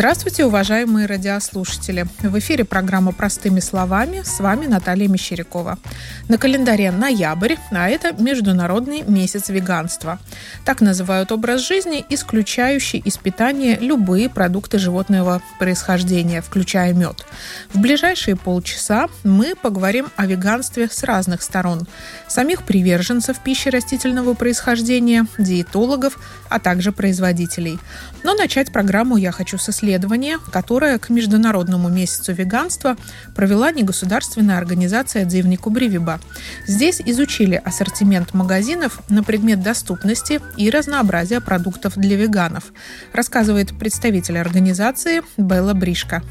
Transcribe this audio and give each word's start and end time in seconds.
Здравствуйте, 0.00 0.46
уважаемые 0.46 1.04
радиослушатели! 1.04 2.06
В 2.20 2.38
эфире 2.38 2.64
программа 2.64 3.12
«Простыми 3.12 3.60
словами». 3.60 4.22
С 4.24 4.40
вами 4.40 4.64
Наталья 4.64 5.08
Мещерякова. 5.08 5.78
На 6.26 6.38
календаре 6.38 6.90
ноябрь, 6.90 7.56
а 7.70 7.86
это 7.86 8.12
Международный 8.12 9.02
месяц 9.02 9.50
веганства. 9.50 10.18
Так 10.64 10.80
называют 10.80 11.32
образ 11.32 11.60
жизни, 11.60 12.02
исключающий 12.08 12.98
из 12.98 13.18
питания 13.18 13.76
любые 13.78 14.30
продукты 14.30 14.78
животного 14.78 15.42
происхождения, 15.58 16.40
включая 16.40 16.94
мед. 16.94 17.26
В 17.74 17.78
ближайшие 17.78 18.36
полчаса 18.36 19.08
мы 19.22 19.54
поговорим 19.54 20.08
о 20.16 20.24
веганстве 20.24 20.88
с 20.90 21.02
разных 21.02 21.42
сторон. 21.42 21.86
Самих 22.26 22.62
приверженцев 22.62 23.38
пищи 23.40 23.68
растительного 23.68 24.32
происхождения, 24.32 25.26
диетологов, 25.36 26.18
а 26.50 26.58
также 26.58 26.92
производителей. 26.92 27.78
Но 28.24 28.34
начать 28.34 28.72
программу 28.72 29.16
я 29.16 29.32
хочу 29.32 29.58
со 29.58 29.72
следующего 29.72 29.80
исследование, 29.80 30.36
которое 30.52 30.98
к 30.98 31.10
Международному 31.10 31.88
месяцу 31.88 32.32
веганства 32.32 32.96
провела 33.34 33.72
негосударственная 33.72 34.58
организация 34.58 35.24
Дзивнику 35.24 35.70
Бривиба. 35.70 36.20
Здесь 36.66 37.00
изучили 37.00 37.60
ассортимент 37.64 38.34
магазинов 38.34 39.00
на 39.10 39.22
предмет 39.24 39.62
доступности 39.62 40.40
и 40.56 40.70
разнообразия 40.70 41.40
продуктов 41.40 41.96
для 41.96 42.16
веганов, 42.16 42.72
рассказывает 43.12 43.76
представитель 43.78 44.38
организации 44.38 45.22
Белла 45.36 45.74
Бришка. 45.74 46.22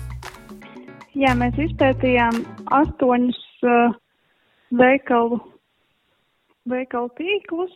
Jā, 1.18 1.34
mēs 1.36 1.58
izpētījām 1.58 2.46
astoņus 2.70 3.40
veikalu, 4.72 5.40
veikalu 6.70 7.10
tīklus, 7.18 7.74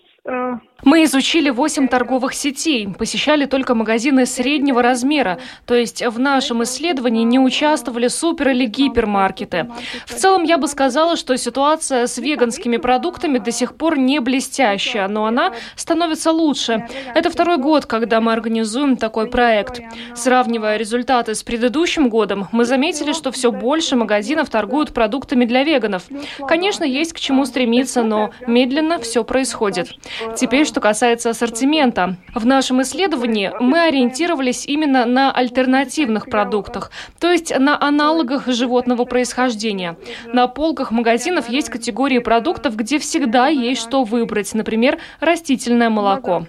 мы 0.84 1.04
изучили 1.04 1.50
8 1.50 1.88
торговых 1.88 2.34
сетей, 2.34 2.88
посещали 2.88 3.46
только 3.46 3.76
магазины 3.76 4.26
среднего 4.26 4.82
размера, 4.82 5.40
то 5.66 5.76
есть 5.76 6.06
в 6.06 6.20
нашем 6.20 6.64
исследовании 6.64 7.24
не 7.24 7.40
участвовали 7.40 8.08
супер 8.08 8.50
или 8.50 8.66
гипермаркеты. 8.66 9.70
В 10.06 10.14
целом 10.14 10.44
я 10.44 10.58
бы 10.58 10.68
сказала, 10.68 11.16
что 11.16 11.38
ситуация 11.38 12.08
с 12.08 12.18
веганскими 12.18 12.78
продуктами 12.78 13.38
до 13.38 13.52
сих 13.52 13.76
пор 13.76 13.98
не 13.98 14.20
блестящая, 14.20 15.08
но 15.08 15.26
она 15.26 15.54
становится 15.76 16.32
лучше. 16.32 16.88
Это 17.16 17.30
второй 17.30 17.58
год, 17.58 17.86
когда 17.86 18.22
мы 18.22 18.32
организуем 18.34 18.98
такой 18.98 19.30
проект. 19.30 19.82
Сравнивая 20.16 20.78
результаты 20.78 21.36
с 21.36 21.44
предыдущим 21.44 22.10
годом, 22.10 22.48
мы 22.52 22.64
заметили, 22.64 23.12
что 23.14 23.32
все 23.32 23.52
больше 23.52 23.96
магазинов 23.96 24.50
торгуют 24.50 24.94
продуктами 24.94 25.46
для 25.46 25.64
веганов. 25.64 26.04
Конечно, 26.48 26.84
есть 26.84 27.14
к 27.14 27.20
чему 27.20 27.46
стремиться, 27.46 28.04
но 28.04 28.32
медленно 28.48 29.00
все 29.00 29.24
происходит. 29.24 29.96
Теперь, 30.36 30.66
что 30.66 30.82
касается 30.82 31.30
ассортимента. 31.30 32.16
В 32.34 32.46
нашем 32.46 32.82
исследовании 32.82 33.52
мы 33.60 33.82
ориентировались 33.82 34.66
именно 34.66 35.06
на 35.06 35.32
альтернативных 35.32 36.30
продуктах, 36.30 36.92
то 37.20 37.32
есть 37.32 37.58
на 37.58 37.80
аналогах 37.82 38.48
животного 38.48 39.06
происхождения. 39.06 39.98
На 40.32 40.48
полках 40.48 40.92
магазинов 40.92 41.50
есть 41.50 41.70
категории 41.70 42.20
продуктов, 42.20 42.76
где 42.76 43.00
всегда 43.00 43.48
есть 43.48 43.82
что 43.82 44.04
выбрать, 44.04 44.54
например, 44.54 44.98
растительное 45.20 45.90
молоко. 45.90 46.46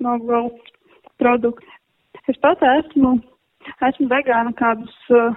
nogalu 0.00 0.50
produktu. 1.18 1.66
Es 2.28 2.36
esmu 2.38 4.08
vegāna 4.08 4.52
kādus 4.56 4.94
uh, 5.10 5.34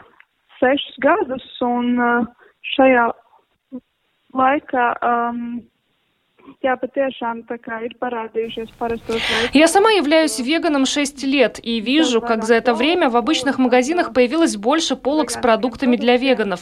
sešus 0.59 0.97
gadus, 1.03 1.45
un 1.65 1.97
uh, 1.99 2.25
šajā 2.75 3.05
like 4.33 4.73
uh, 4.73 4.93
um, 5.05 5.63
Я 9.53 9.67
сама 9.67 9.91
являюсь 9.91 10.39
веганом 10.39 10.85
6 10.85 11.23
лет 11.23 11.59
и 11.61 11.79
вижу, 11.79 12.21
как 12.21 12.43
за 12.43 12.55
это 12.55 12.73
время 12.73 13.09
в 13.09 13.17
обычных 13.17 13.57
магазинах 13.57 14.13
появилось 14.13 14.57
больше 14.57 14.95
полок 14.95 15.31
с 15.31 15.37
продуктами 15.37 15.95
для 15.95 16.17
веганов. 16.17 16.61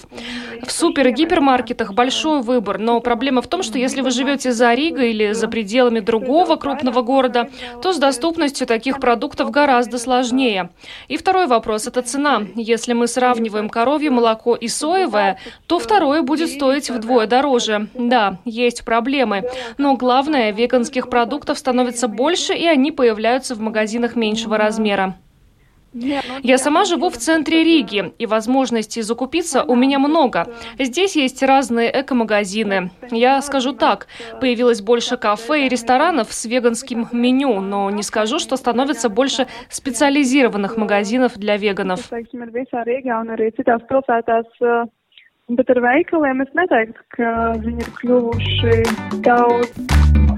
В 0.64 0.72
супер- 0.72 1.08
и 1.08 1.12
гипермаркетах 1.12 1.94
большой 1.94 2.42
выбор, 2.42 2.80
но 2.80 3.00
проблема 3.00 3.42
в 3.42 3.48
том, 3.48 3.64
что 3.64 3.78
если 3.78 4.02
вы 4.02 4.12
живете 4.12 4.52
за 4.52 4.74
Ригой 4.74 5.12
или 5.12 5.32
за 5.34 5.48
пределами 5.48 6.00
другого 6.00 6.56
крупного 6.56 7.02
города, 7.02 7.50
то 7.82 7.94
с 7.94 7.98
доступностью 7.98 8.68
таких 8.68 9.00
продуктов 9.00 9.52
гораздо 9.52 9.98
сложнее. 9.98 10.70
И 11.08 11.18
второй 11.18 11.48
вопрос– 11.48 11.88
это 11.88 12.02
цена. 12.02 12.44
Если 12.56 12.94
мы 12.94 13.08
сравниваем 13.08 13.70
коровье 13.70 14.10
молоко 14.10 14.56
и 14.56 14.68
соевое, 14.68 15.38
то 15.68 15.80
второе 15.80 16.22
будет 16.22 16.50
стоить 16.50 16.90
вдвое 16.90 17.28
дороже. 17.28 17.88
Да, 17.94 18.38
есть 18.46 18.86
проблемы. 18.86 19.44
Но 19.80 19.96
главное, 19.96 20.52
веганских 20.52 21.10
продуктов 21.10 21.58
становится 21.58 22.10
больше, 22.10 22.54
и 22.54 22.68
они 22.68 22.92
появляются 22.92 23.56
в 23.56 23.62
магазинах 23.62 24.18
меньшего 24.18 24.58
размера. 24.58 25.16
Я 25.94 26.58
сама 26.58 26.84
живу 26.84 27.10
в 27.10 27.16
центре 27.16 27.64
Риги, 27.64 28.14
и 28.20 28.26
возможностей 28.26 29.02
закупиться 29.02 29.64
у 29.64 29.76
меня 29.76 29.98
много. 29.98 30.48
Здесь 30.78 31.16
есть 31.16 31.42
разные 31.42 31.90
эко-магазины. 31.90 32.92
Я 33.10 33.42
скажу 33.42 33.72
так, 33.72 34.08
появилось 34.42 34.82
больше 34.82 35.16
кафе 35.16 35.66
и 35.66 35.70
ресторанов 35.70 36.34
с 36.34 36.44
веганским 36.44 37.08
меню, 37.14 37.62
но 37.62 37.90
не 37.90 38.04
скажу, 38.04 38.38
что 38.38 38.58
становится 38.58 39.08
больше 39.08 39.48
специализированных 39.70 40.76
магазинов 40.76 41.38
для 41.38 41.56
веганов. 41.56 42.02
Bet 45.58 45.70
ar 45.74 45.80
veikaliem 45.82 46.44
es 46.44 46.52
neteiktu, 46.54 47.02
ka 47.16 47.30
viņi 47.64 47.82
ir 47.82 47.94
kļuvuši 47.98 48.76
daudz. 49.26 50.29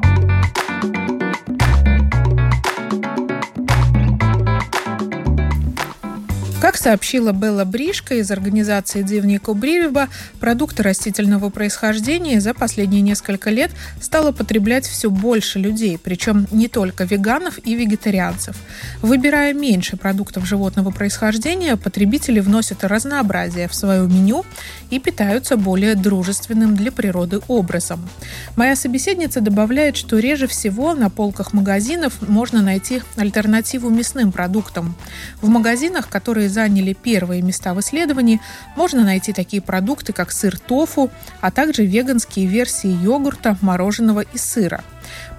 Как 6.62 6.78
сообщила 6.78 7.32
Белла 7.32 7.66
Бришка 7.66 8.14
из 8.14 8.30
организации 8.30 9.02
Дивнику 9.02 9.56
Бривиба, 9.56 10.10
продукты 10.40 10.84
растительного 10.84 11.50
происхождения 11.50 12.40
за 12.40 12.54
последние 12.54 13.02
несколько 13.02 13.50
лет 13.50 13.72
стало 14.00 14.32
потреблять 14.32 14.86
все 14.86 15.10
больше 15.10 15.58
людей, 15.58 15.98
причем 15.98 16.46
не 16.52 16.68
только 16.68 17.04
веганов 17.04 17.58
и 17.66 17.74
вегетарианцев. 17.74 18.56
Выбирая 19.02 19.56
меньше 19.56 19.98
продуктов 19.98 20.46
животного 20.46 20.92
происхождения, 20.92 21.78
потребители 21.78 22.40
вносят 22.40 22.84
разнообразие 22.84 23.68
в 23.68 23.74
свое 23.74 24.08
меню 24.08 24.46
и 24.92 25.00
питаются 25.00 25.58
более 25.58 25.96
дружественным 25.96 26.76
для 26.76 26.92
природы 26.92 27.40
образом. 27.48 28.08
Моя 28.56 28.76
собеседница 28.76 29.42
добавляет, 29.42 29.98
что 29.98 30.20
реже 30.20 30.46
всего 30.46 30.94
на 30.94 31.10
полках 31.10 31.54
магазинов 31.54 32.22
можно 32.22 32.62
найти 32.62 33.02
альтернативу 33.16 33.90
мясным 33.90 34.32
продуктам. 34.32 34.96
В 35.42 35.50
магазинах, 35.50 36.08
которые 36.08 36.51
заняли 36.52 36.94
первые 36.94 37.42
места 37.42 37.74
в 37.74 37.80
исследовании, 37.80 38.40
можно 38.76 39.04
найти 39.04 39.34
такие 39.34 39.62
продукты, 39.62 40.14
как 40.14 40.32
сыр 40.32 40.60
тофу, 40.60 41.10
а 41.40 41.50
также 41.50 41.86
веганские 41.86 42.46
версии 42.46 42.92
йогурта, 42.92 43.58
мороженого 43.62 44.22
и 44.22 44.38
сыра. 44.38 44.84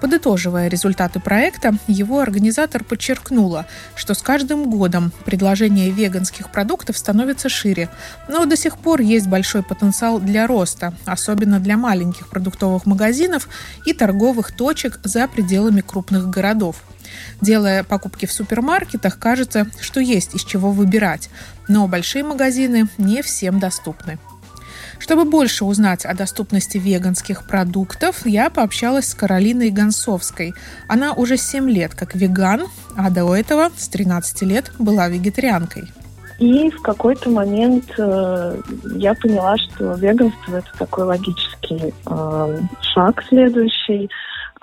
Подытоживая 0.01 0.67
результаты 0.67 1.19
проекта, 1.19 1.77
его 1.87 2.19
организатор 2.19 2.83
подчеркнула, 2.83 3.65
что 3.95 4.13
с 4.13 4.21
каждым 4.21 4.69
годом 4.69 5.11
предложение 5.25 5.89
веганских 5.89 6.51
продуктов 6.51 6.97
становится 6.97 7.49
шире, 7.49 7.89
но 8.27 8.45
до 8.45 8.57
сих 8.57 8.77
пор 8.77 9.01
есть 9.01 9.27
большой 9.27 9.63
потенциал 9.63 10.19
для 10.19 10.47
роста, 10.47 10.93
особенно 11.05 11.59
для 11.59 11.77
маленьких 11.77 12.27
продуктовых 12.27 12.85
магазинов 12.85 13.47
и 13.85 13.93
торговых 13.93 14.55
точек 14.55 14.99
за 15.03 15.27
пределами 15.27 15.81
крупных 15.81 16.29
городов. 16.29 16.83
Делая 17.41 17.83
покупки 17.83 18.25
в 18.25 18.31
супермаркетах, 18.31 19.19
кажется, 19.19 19.67
что 19.79 19.99
есть 19.99 20.35
из 20.35 20.43
чего 20.43 20.71
выбирать, 20.71 21.29
но 21.67 21.87
большие 21.87 22.23
магазины 22.23 22.87
не 22.97 23.21
всем 23.21 23.59
доступны. 23.59 24.19
Чтобы 24.99 25.25
больше 25.25 25.65
узнать 25.65 26.05
о 26.05 26.13
доступности 26.13 26.77
веганских 26.77 27.45
продуктов, 27.45 28.25
я 28.25 28.49
пообщалась 28.49 29.09
с 29.09 29.13
Каролиной 29.13 29.69
Гонцовской. 29.69 30.53
Она 30.87 31.11
уже 31.11 31.35
7 31.35 31.69
лет 31.69 31.93
как 31.93 32.15
веган, 32.15 32.67
а 32.95 33.09
до 33.09 33.35
этого 33.35 33.69
с 33.75 33.89
13 33.89 34.43
лет 34.43 34.71
была 34.79 35.09
вегетарианкой. 35.09 35.91
И 36.39 36.69
в 36.69 36.81
какой-то 36.81 37.29
момент 37.29 37.93
э, 37.97 38.61
я 38.95 39.13
поняла, 39.13 39.57
что 39.57 39.93
веганство 39.93 40.55
это 40.55 40.69
такой 40.79 41.03
логический 41.03 41.93
э, 42.05 42.59
шаг 42.93 43.23
следующий. 43.27 44.09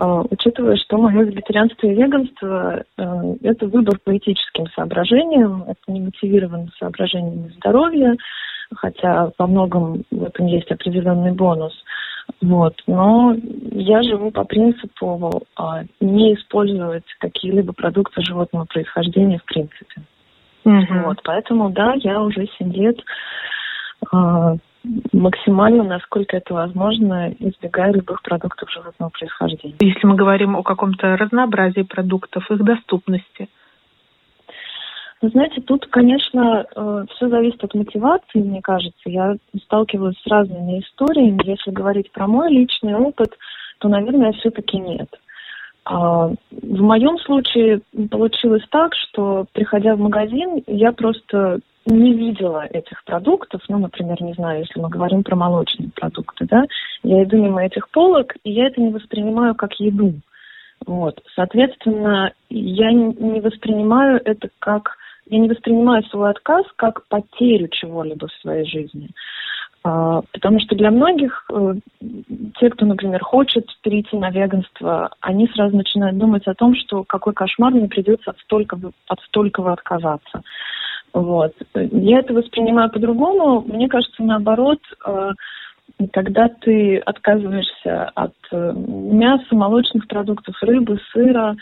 А, 0.00 0.22
учитывая, 0.30 0.76
что 0.76 0.96
мое 0.96 1.24
вегетарианство 1.24 1.86
и 1.86 1.94
веганство 1.94 2.84
э, 2.96 3.34
это 3.42 3.66
выбор 3.66 3.98
по 4.02 4.16
этическим 4.16 4.66
соображениям, 4.74 5.64
это 5.64 5.92
не 5.92 6.00
мотивировано 6.00 6.68
соображениями 6.78 7.52
здоровья, 7.58 8.16
хотя 8.74 9.30
во 9.36 9.46
многом 9.46 10.04
в 10.10 10.24
этом 10.24 10.46
есть 10.46 10.70
определенный 10.70 11.32
бонус. 11.32 11.74
Вот. 12.40 12.76
Но 12.86 13.36
я 13.72 14.02
живу 14.02 14.30
по 14.30 14.44
принципу 14.44 15.42
а, 15.56 15.82
не 16.00 16.32
использовать 16.34 17.04
какие-либо 17.18 17.74
продукты 17.74 18.22
животного 18.22 18.64
происхождения 18.64 19.38
в 19.38 19.44
принципе. 19.44 20.00
Угу. 20.64 21.04
Вот. 21.04 21.20
Поэтому, 21.24 21.68
да, 21.68 21.92
я 21.96 22.22
уже 22.22 22.46
7 22.58 22.72
лет 22.72 22.96
а, 24.10 24.54
максимально, 25.12 25.84
насколько 25.84 26.36
это 26.36 26.54
возможно, 26.54 27.32
избегаю 27.38 27.94
любых 27.94 28.22
продуктов 28.22 28.70
животного 28.70 29.10
происхождения. 29.10 29.76
Если 29.80 30.06
мы 30.06 30.14
говорим 30.14 30.56
о 30.56 30.62
каком-то 30.62 31.16
разнообразии 31.16 31.82
продуктов, 31.82 32.50
их 32.50 32.64
доступности– 32.64 33.48
вы 35.22 35.28
знаете, 35.28 35.60
тут, 35.60 35.86
конечно, 35.86 36.64
э, 36.64 37.04
все 37.14 37.28
зависит 37.28 37.62
от 37.62 37.74
мотивации, 37.74 38.38
мне 38.38 38.62
кажется. 38.62 39.02
Я 39.04 39.36
сталкиваюсь 39.64 40.18
с 40.18 40.26
разными 40.26 40.80
историями. 40.80 41.38
Если 41.44 41.70
говорить 41.70 42.10
про 42.10 42.26
мой 42.26 42.50
личный 42.50 42.94
опыт, 42.94 43.36
то, 43.80 43.88
наверное, 43.88 44.32
все-таки 44.32 44.78
нет. 44.78 45.08
А, 45.84 46.28
в 46.28 46.82
моем 46.82 47.18
случае 47.18 47.80
получилось 48.10 48.64
так, 48.70 48.94
что, 48.94 49.46
приходя 49.52 49.96
в 49.96 50.00
магазин, 50.00 50.62
я 50.66 50.92
просто 50.92 51.60
не 51.86 52.12
видела 52.12 52.66
этих 52.66 53.02
продуктов, 53.04 53.62
ну, 53.68 53.78
например, 53.78 54.22
не 54.22 54.34
знаю, 54.34 54.60
если 54.60 54.78
мы 54.78 54.88
говорим 54.88 55.22
про 55.22 55.34
молочные 55.36 55.90
продукты, 55.94 56.46
да, 56.46 56.64
я 57.02 57.24
иду 57.24 57.38
мимо 57.38 57.64
этих 57.64 57.88
полок, 57.90 58.34
и 58.44 58.52
я 58.52 58.66
это 58.66 58.80
не 58.80 58.90
воспринимаю 58.90 59.54
как 59.54 59.74
еду. 59.80 60.14
Вот. 60.86 61.20
Соответственно, 61.34 62.32
я 62.48 62.92
не 62.92 63.40
воспринимаю 63.40 64.20
это 64.24 64.48
как 64.58 64.96
я 65.30 65.38
не 65.38 65.48
воспринимаю 65.48 66.02
свой 66.04 66.30
отказ 66.30 66.66
как 66.76 67.06
потерю 67.06 67.68
чего-либо 67.68 68.26
в 68.26 68.32
своей 68.40 68.66
жизни. 68.66 69.10
А, 69.82 70.20
потому 70.32 70.60
что 70.60 70.76
для 70.76 70.90
многих, 70.90 71.46
э, 71.50 71.74
те, 72.58 72.68
кто, 72.68 72.84
например, 72.84 73.22
хочет 73.22 73.66
перейти 73.82 74.16
на 74.16 74.30
веганство, 74.30 75.10
они 75.20 75.48
сразу 75.48 75.76
начинают 75.76 76.18
думать 76.18 76.46
о 76.46 76.54
том, 76.54 76.74
что 76.74 77.02
какой 77.04 77.32
кошмар 77.32 77.72
мне 77.72 77.88
придется 77.88 78.30
от 78.30 78.38
столько, 78.40 78.78
от 79.08 79.20
столького 79.20 79.72
отказаться. 79.72 80.42
Вот. 81.14 81.54
Я 81.74 82.18
это 82.18 82.34
воспринимаю 82.34 82.90
по-другому. 82.90 83.62
Мне 83.62 83.88
кажется, 83.88 84.22
наоборот, 84.22 84.80
э, 85.06 85.30
когда 86.12 86.48
ты 86.48 86.98
отказываешься 86.98 88.04
от 88.14 88.34
э, 88.52 88.72
мяса, 88.74 89.54
молочных 89.54 90.06
продуктов, 90.08 90.56
рыбы, 90.62 91.00
сыра, 91.12 91.56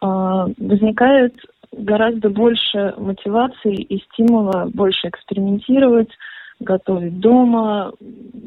возникает 0.00 1.34
гораздо 1.72 2.28
больше 2.28 2.92
мотивации 2.98 3.74
и 3.74 4.02
стимула 4.02 4.68
больше 4.74 5.08
экспериментировать, 5.08 6.10
готовить 6.60 7.20
дома, 7.20 7.92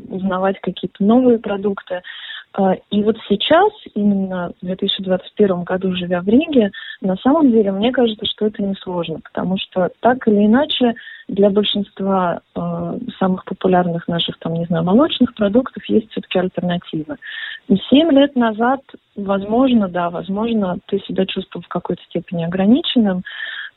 узнавать 0.09 0.59
какие-то 0.61 1.03
новые 1.03 1.39
продукты. 1.39 2.01
А, 2.53 2.73
и 2.89 3.03
вот 3.03 3.17
сейчас, 3.29 3.71
именно 3.93 4.51
в 4.61 4.65
2021 4.65 5.63
году, 5.63 5.93
живя 5.95 6.21
в 6.21 6.27
Риге, 6.27 6.71
на 7.01 7.15
самом 7.17 7.51
деле 7.51 7.71
мне 7.71 7.91
кажется, 7.91 8.25
что 8.25 8.47
это 8.47 8.63
несложно, 8.63 9.19
потому 9.19 9.57
что 9.59 9.89
так 9.99 10.27
или 10.27 10.45
иначе 10.45 10.95
для 11.27 11.49
большинства 11.49 12.41
э, 12.55 12.99
самых 13.19 13.45
популярных 13.45 14.07
наших, 14.07 14.39
там, 14.39 14.53
не 14.53 14.65
знаю, 14.65 14.83
молочных 14.85 15.35
продуктов 15.35 15.85
есть 15.85 16.09
все-таки 16.11 16.39
альтернативы. 16.39 17.17
Семь 17.89 18.11
лет 18.11 18.35
назад, 18.35 18.81
возможно, 19.15 19.87
да, 19.87 20.09
возможно, 20.09 20.77
ты 20.87 20.99
себя 20.99 21.25
чувствовал 21.25 21.63
в 21.63 21.67
какой-то 21.67 22.01
степени 22.03 22.45
ограниченным 22.45 23.23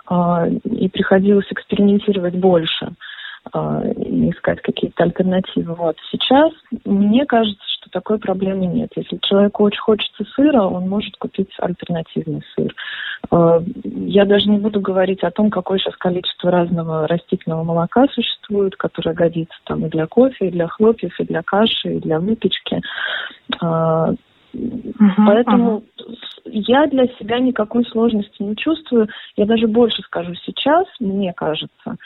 э, 0.09 0.51
и 0.65 0.89
приходилось 0.89 1.51
экспериментировать 1.51 2.37
больше. 2.37 2.93
А, 3.53 3.83
искать 3.83 4.61
какие-то 4.61 5.03
альтернативы. 5.03 5.75
Вот 5.75 5.97
сейчас 6.11 6.53
мне 6.85 7.25
кажется, 7.25 7.65
что 7.79 7.91
такой 7.91 8.19
проблемы 8.19 8.67
нет. 8.67 8.91
Если 8.95 9.19
человеку 9.23 9.65
очень 9.65 9.81
хочется 9.81 10.25
сыра, 10.37 10.63
он 10.63 10.89
может 10.89 11.17
купить 11.17 11.51
альтернативный 11.59 12.43
сыр. 12.55 12.75
А, 13.31 13.63
я 13.85 14.27
даже 14.27 14.49
не 14.51 14.59
буду 14.59 14.81
говорить 14.81 15.25
о 15.25 15.31
том, 15.31 15.51
какое 15.51 15.79
сейчас 15.79 15.97
количество 15.97 16.51
разного 16.51 17.09
растительного 17.09 17.65
молока 17.65 18.07
существует, 18.13 18.77
которое 18.77 19.15
годится 19.15 19.57
там 19.65 19.87
и 19.87 19.89
для 19.89 20.07
кофе, 20.07 20.49
и 20.49 20.53
для 20.53 20.69
хлопьев, 20.69 21.19
и 21.19 21.25
для 21.25 21.43
каши, 21.43 21.95
и 21.95 22.01
для 22.01 22.21
выпечки. 22.21 22.83
Uh-huh, 23.63 24.17
Поэтому 25.17 25.79
uh-huh. 25.79 26.15
я 26.45 26.87
для 26.89 27.07
себя 27.19 27.39
никакой 27.39 27.85
сложности 27.87 28.43
не 28.43 28.55
чувствую. 28.55 29.09
Я 29.37 29.47
даже 29.47 29.67
больше 29.67 30.03
скажу 30.03 30.35
сейчас, 30.35 30.87
мне 30.99 31.33
кажется, 31.33 31.97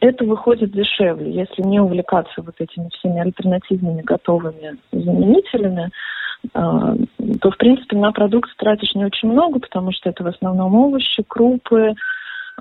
это 0.00 0.24
выходит 0.24 0.72
дешевле. 0.72 1.30
Если 1.30 1.62
не 1.62 1.80
увлекаться 1.80 2.42
вот 2.42 2.54
этими 2.58 2.88
всеми 2.98 3.20
альтернативными 3.20 4.02
готовыми 4.02 4.76
заменителями, 4.92 5.90
а, 6.54 6.94
то, 7.40 7.50
в 7.50 7.56
принципе, 7.56 7.96
на 7.96 8.12
продукт 8.12 8.50
тратишь 8.56 8.94
не 8.94 9.04
очень 9.04 9.28
много, 9.28 9.58
потому 9.58 9.92
что 9.92 10.08
это 10.08 10.22
в 10.22 10.28
основном 10.28 10.74
овощи, 10.74 11.24
крупы. 11.26 11.94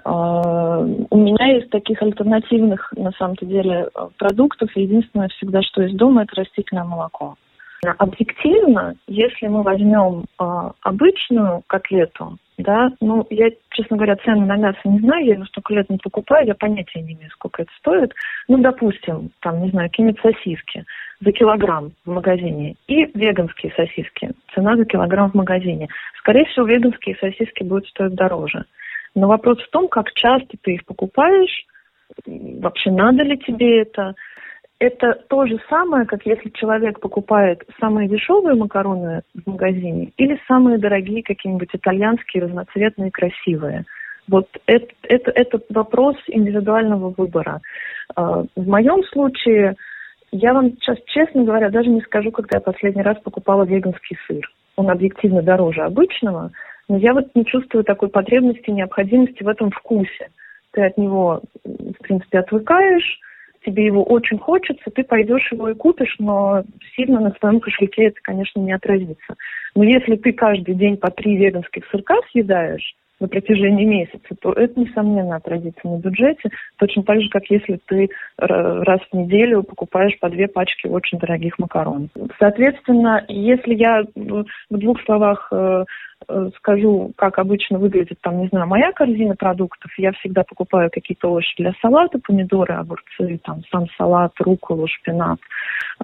А, 0.04 0.80
у 0.80 1.18
меня 1.18 1.46
есть 1.54 1.70
таких 1.70 2.02
альтернативных, 2.02 2.92
на 2.96 3.12
самом-то 3.12 3.46
деле, 3.46 3.90
продуктов. 4.18 4.76
Единственное 4.76 5.30
всегда, 5.30 5.62
что 5.62 5.84
есть 5.84 5.96
дома, 5.96 6.24
это 6.24 6.42
растительное 6.42 6.86
молоко. 6.86 7.36
Объективно, 7.84 8.96
если 9.08 9.48
мы 9.48 9.62
возьмем 9.62 10.26
обычную 10.82 11.62
котлету, 11.68 12.38
да, 12.58 12.90
ну, 13.02 13.28
я, 13.30 13.52
честно 13.70 13.98
говоря, 13.98 14.16
цены 14.16 14.46
на 14.46 14.58
мясо 14.58 14.80
не 14.86 15.00
знаю, 15.00 15.26
я 15.26 15.34
его 15.36 15.46
столько 15.46 15.76
лет 15.76 15.90
не 15.92 16.00
покупаю, 16.00 16.48
я 16.48 16.56
понятия 16.56 17.02
не 17.02 17.14
имею, 17.14 17.30
сколько 17.30 17.62
это 17.62 17.72
стоит. 17.78 18.14
Ну, 18.48 18.58
допустим, 18.58 19.30
там, 19.42 19.62
не 19.62 19.70
знаю, 19.70 19.90
какие-нибудь 19.90 20.22
сосиски 20.22 20.84
за 21.22 21.32
килограмм 21.32 21.92
в 22.04 22.10
магазине 22.12 22.76
и 22.88 23.06
веганские 23.14 23.72
сосиски, 23.76 24.32
цена 24.56 24.76
за 24.76 24.86
килограмм 24.86 25.30
в 25.30 25.36
магазине. 25.36 25.88
Скорее 26.18 26.46
всего, 26.46 26.66
веганские 26.66 27.16
сосиски 27.18 27.62
будут 27.62 27.88
стоить 27.90 28.16
дороже. 28.16 28.66
Но 29.14 29.28
вопрос 29.28 29.62
в 29.62 29.70
том, 29.70 29.88
как 29.88 30.12
часто 30.14 30.58
ты 30.62 30.74
их 30.74 30.86
покупаешь, 30.86 31.66
вообще 32.26 32.90
надо 32.90 33.22
ли 33.24 33.38
тебе 33.38 33.82
это, 33.82 34.16
это 34.80 35.14
то 35.28 35.46
же 35.48 35.60
самое, 35.70 36.06
как 36.06 36.26
если 36.26 36.50
человек 36.50 37.00
покупает 37.00 37.64
самые 37.80 38.08
дешевые 38.08 38.56
макароны 38.56 39.22
в 39.34 39.50
магазине 39.50 40.12
или 40.18 40.40
самые 40.48 40.78
дорогие 40.78 41.24
какие-нибудь 41.24 41.70
итальянские, 41.74 42.44
разноцветные, 42.44 43.12
красивые. 43.12 43.86
Вот 44.28 44.48
это, 44.66 44.88
это, 45.04 45.32
это 45.32 45.60
вопрос 45.70 46.18
индивидуального 46.28 47.14
выбора. 47.18 47.62
А, 48.16 48.44
в 48.56 48.68
моем 48.68 49.04
случае, 49.06 49.76
я 50.32 50.54
вам 50.54 50.74
сейчас, 50.74 50.98
честно 51.08 51.44
говоря, 51.44 51.70
даже 51.70 51.90
не 51.90 52.02
скажу, 52.02 52.32
когда 52.32 52.58
я 52.58 52.62
последний 52.62 53.02
раз 53.02 53.18
покупала 53.24 53.64
веганский 53.64 54.18
сыр. 54.28 54.48
Он 54.76 54.92
объективно 54.92 55.42
дороже 55.42 55.82
обычного, 55.82 56.52
но 56.88 56.98
я 56.98 57.14
вот 57.14 57.34
не 57.34 57.46
чувствую 57.46 57.84
такой 57.84 58.10
потребности, 58.10 58.70
необходимости 58.70 59.42
в 59.42 59.48
этом 59.48 59.72
вкусе. 59.72 60.30
Ты 60.72 60.86
от 60.86 60.98
него, 60.98 61.42
в 61.64 62.04
принципе, 62.04 62.40
отвыкаешь, 62.40 63.20
тебе 63.68 63.86
его 63.86 64.04
очень 64.04 64.40
хочется, 64.40 64.90
ты 64.90 65.04
пойдешь 65.04 65.52
его 65.52 65.70
и 65.70 65.76
купишь, 65.76 66.16
но 66.20 66.64
сильно 66.96 67.20
на 67.20 67.32
своем 67.32 67.60
кошельке 67.60 68.06
это, 68.06 68.18
конечно, 68.24 68.62
не 68.62 68.72
отразится. 68.72 69.36
Но 69.76 69.84
если 69.84 70.16
ты 70.16 70.32
каждый 70.32 70.74
день 70.74 70.98
по 70.98 71.12
три 71.12 71.36
веганских 71.36 71.84
сырка 71.92 72.16
съедаешь 72.32 72.96
на 73.20 73.28
протяжении 73.28 73.86
месяца, 73.86 74.36
то 74.40 74.54
это, 74.54 74.80
несомненно, 74.80 75.38
отразится 75.38 75.88
на 75.88 75.98
бюджете, 76.00 76.50
точно 76.78 77.04
так 77.04 77.22
же, 77.22 77.30
как 77.30 77.44
если 77.50 77.80
ты 77.86 78.10
раз 78.38 79.00
в 79.12 79.16
неделю 79.16 79.64
покупаешь 79.64 80.18
по 80.20 80.30
две 80.30 80.48
пачки 80.48 80.88
очень 80.88 81.18
дорогих 81.18 81.58
макарон. 81.60 82.10
Соответственно, 82.40 83.26
если 83.28 83.74
я 83.74 84.04
в 84.16 84.78
двух 84.78 85.02
словах 85.04 85.48
э, 85.52 85.86
Э, 86.28 86.50
скажу, 86.58 87.12
как 87.16 87.38
обычно 87.38 87.78
выглядит 87.78 88.20
там, 88.22 88.40
не 88.40 88.48
знаю, 88.48 88.68
моя 88.68 88.92
корзина 88.92 89.36
продуктов. 89.36 89.92
Я 89.98 90.12
всегда 90.14 90.44
покупаю 90.44 90.90
какие-то 90.92 91.30
овощи 91.30 91.54
для 91.58 91.74
салата, 91.82 92.20
помидоры, 92.20 92.74
огурцы, 92.74 93.40
там 93.44 93.62
сам 93.72 93.86
салат, 93.98 94.34
руколу, 94.40 94.88
шпинат, 94.88 95.40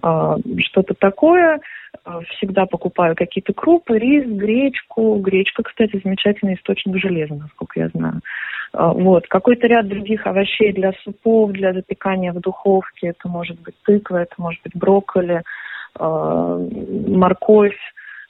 э, 0.01 0.35
что-то 0.59 0.93
такое. 0.93 1.59
Э, 2.05 2.19
всегда 2.29 2.65
покупаю 2.67 3.15
какие-то 3.15 3.53
крупы, 3.53 3.97
рис, 3.97 4.25
гречку. 4.27 5.17
Гречка, 5.17 5.63
кстати, 5.63 5.99
замечательный 6.03 6.55
источник 6.55 6.95
железа, 7.03 7.35
насколько 7.35 7.79
я 7.79 7.89
знаю. 7.89 8.21
Вот. 8.73 9.27
Какой-то 9.27 9.67
ряд 9.67 9.87
других 9.87 10.25
овощей 10.25 10.73
для 10.73 10.93
супов, 11.03 11.51
для 11.51 11.73
запекания 11.73 12.33
в 12.33 12.39
духовке. 12.39 13.09
Это 13.09 13.27
может 13.27 13.61
быть 13.61 13.75
тыква, 13.83 14.23
это 14.23 14.33
может 14.39 14.63
быть 14.63 14.75
брокколи, 14.75 15.43
морковь 15.99 17.77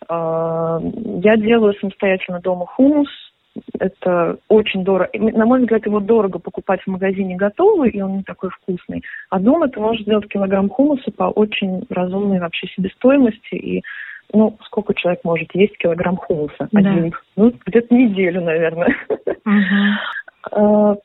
а, 0.09 0.79
я 1.21 1.37
делаю 1.37 1.73
самостоятельно 1.79 2.39
дома 2.39 2.65
хумус. 2.65 3.09
Это 3.79 4.37
очень 4.47 4.83
дорого. 4.83 5.09
На 5.13 5.45
мой 5.45 5.59
взгляд, 5.59 5.85
его 5.85 5.99
дорого 5.99 6.39
покупать 6.39 6.81
в 6.81 6.87
магазине 6.87 7.35
готовый, 7.35 7.91
и 7.91 8.01
он 8.01 8.17
не 8.17 8.23
такой 8.23 8.49
вкусный. 8.49 9.03
А 9.29 9.39
дома 9.39 9.67
ты 9.67 9.79
можешь 9.79 10.01
сделать 10.01 10.27
килограмм 10.27 10.69
хумуса 10.69 11.11
по 11.11 11.25
очень 11.25 11.85
разумной 11.89 12.39
вообще 12.39 12.67
себестоимости. 12.67 13.53
И 13.55 13.83
ну, 14.33 14.57
сколько 14.65 14.93
человек 14.93 15.21
может 15.23 15.53
есть 15.53 15.77
килограмм 15.77 16.17
хумуса? 16.17 16.67
Да. 16.71 16.79
Один. 16.79 17.13
Ну, 17.35 17.53
где-то 17.65 17.93
неделю, 17.93 18.41
наверное. 18.41 18.95
Угу. 19.45 20.09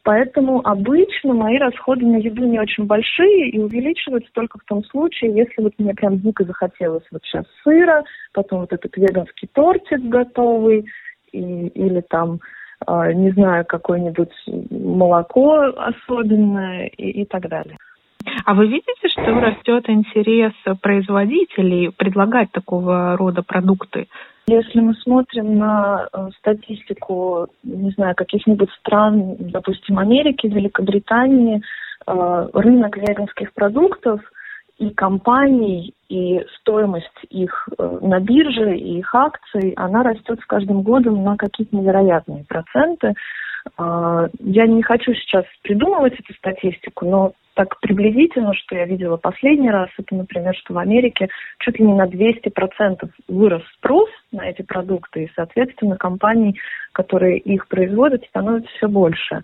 Поэтому 0.02 0.66
обычно 0.66 1.32
мои 1.32 1.58
расходы 1.58 2.04
на 2.04 2.16
еду 2.16 2.44
не 2.44 2.58
очень 2.58 2.86
большие 2.86 3.50
и 3.50 3.60
увеличиваются 3.60 4.30
только 4.32 4.58
в 4.58 4.64
том 4.64 4.82
случае, 4.84 5.36
если 5.36 5.62
вот 5.62 5.74
мне 5.78 5.94
прям 5.94 6.18
дико 6.18 6.44
захотелось 6.44 7.04
вот 7.12 7.22
сейчас 7.24 7.44
сыра, 7.62 8.02
потом 8.32 8.60
вот 8.60 8.72
этот 8.72 8.96
веганский 8.96 9.48
тортик 9.52 10.00
готовый, 10.00 10.86
и, 11.30 11.38
или 11.68 12.00
там, 12.00 12.40
э, 12.86 13.12
не 13.12 13.30
знаю, 13.30 13.64
какое-нибудь 13.64 14.32
молоко 14.70 15.72
особенное 15.76 16.86
и, 16.86 17.22
и 17.22 17.24
так 17.24 17.48
далее. 17.48 17.76
А 18.44 18.54
вы 18.54 18.66
видите, 18.66 19.08
что 19.08 19.40
растет 19.40 19.88
интерес 19.88 20.52
производителей 20.80 21.90
предлагать 21.90 22.50
такого 22.52 23.16
рода 23.16 23.42
продукты? 23.42 24.08
Если 24.48 24.80
мы 24.80 24.94
смотрим 24.94 25.58
на 25.58 26.08
э, 26.10 26.28
статистику, 26.38 27.48
не 27.62 27.90
знаю, 27.90 28.14
каких-нибудь 28.14 28.70
стран, 28.80 29.36
допустим, 29.38 29.98
Америки, 29.98 30.46
Великобритании, 30.46 31.60
э, 32.06 32.48
рынок 32.54 32.96
веганских 32.96 33.52
продуктов 33.52 34.22
и 34.78 34.88
компаний, 34.88 35.92
и 36.08 36.42
стоимость 36.60 37.20
их 37.28 37.68
э, 37.78 37.98
на 38.00 38.20
бирже, 38.20 38.74
и 38.74 39.00
их 39.00 39.14
акций, 39.14 39.74
она 39.76 40.02
растет 40.02 40.40
с 40.40 40.46
каждым 40.46 40.80
годом 40.80 41.22
на 41.22 41.36
какие-то 41.36 41.76
невероятные 41.76 42.44
проценты. 42.48 43.14
Я 43.76 44.66
не 44.66 44.82
хочу 44.82 45.12
сейчас 45.12 45.44
придумывать 45.62 46.14
эту 46.14 46.32
статистику, 46.38 47.04
но 47.04 47.32
так 47.58 47.80
приблизительно, 47.80 48.54
что 48.54 48.76
я 48.76 48.84
видела 48.84 49.16
последний 49.16 49.68
раз, 49.68 49.88
это, 49.98 50.14
например, 50.14 50.54
что 50.54 50.74
в 50.74 50.78
Америке 50.78 51.28
чуть 51.58 51.80
ли 51.80 51.84
не 51.84 51.92
на 51.92 52.06
200% 52.06 53.10
вырос 53.26 53.64
спрос 53.74 54.08
на 54.30 54.48
эти 54.48 54.62
продукты, 54.62 55.24
и, 55.24 55.32
соответственно, 55.34 55.96
компаний, 55.96 56.56
которые 56.92 57.38
их 57.38 57.66
производят, 57.66 58.24
становится 58.26 58.70
все 58.76 58.86
больше. 58.86 59.42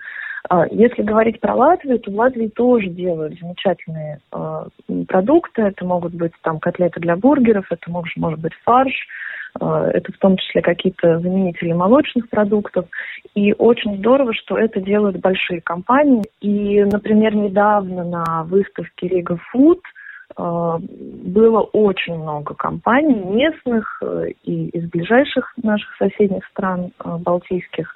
А, 0.48 0.64
если 0.70 1.02
говорить 1.02 1.40
про 1.40 1.56
Латвию, 1.56 1.98
то 1.98 2.12
в 2.12 2.14
Латвии 2.14 2.46
тоже 2.46 2.86
делают 2.86 3.36
замечательные 3.40 4.20
э, 4.30 4.64
продукты. 5.08 5.62
Это 5.62 5.84
могут 5.84 6.14
быть 6.14 6.34
там 6.42 6.60
котлеты 6.60 7.00
для 7.00 7.16
бургеров, 7.16 7.66
это 7.72 7.90
может, 7.90 8.16
может 8.16 8.38
быть 8.38 8.54
фарш, 8.62 8.94
это 9.60 10.12
в 10.12 10.18
том 10.18 10.36
числе 10.36 10.62
какие-то 10.62 11.20
заменители 11.20 11.72
молочных 11.72 12.28
продуктов. 12.28 12.86
И 13.34 13.52
очень 13.56 13.98
здорово, 13.98 14.34
что 14.34 14.58
это 14.58 14.80
делают 14.80 15.18
большие 15.18 15.60
компании. 15.60 16.24
И, 16.40 16.82
например, 16.84 17.34
недавно 17.34 18.04
на 18.04 18.44
выставке 18.44 19.08
Riga 19.08 19.38
Food 19.54 19.78
а, 19.78 19.94
было 20.36 21.60
очень 21.60 22.16
много 22.16 22.54
компаний 22.54 23.14
местных 23.14 24.02
э, 24.02 24.30
и 24.42 24.68
из 24.68 24.88
ближайших 24.90 25.52
наших 25.62 25.88
соседних 25.96 26.44
стран 26.46 26.90
а, 26.98 27.18
балтийских, 27.18 27.94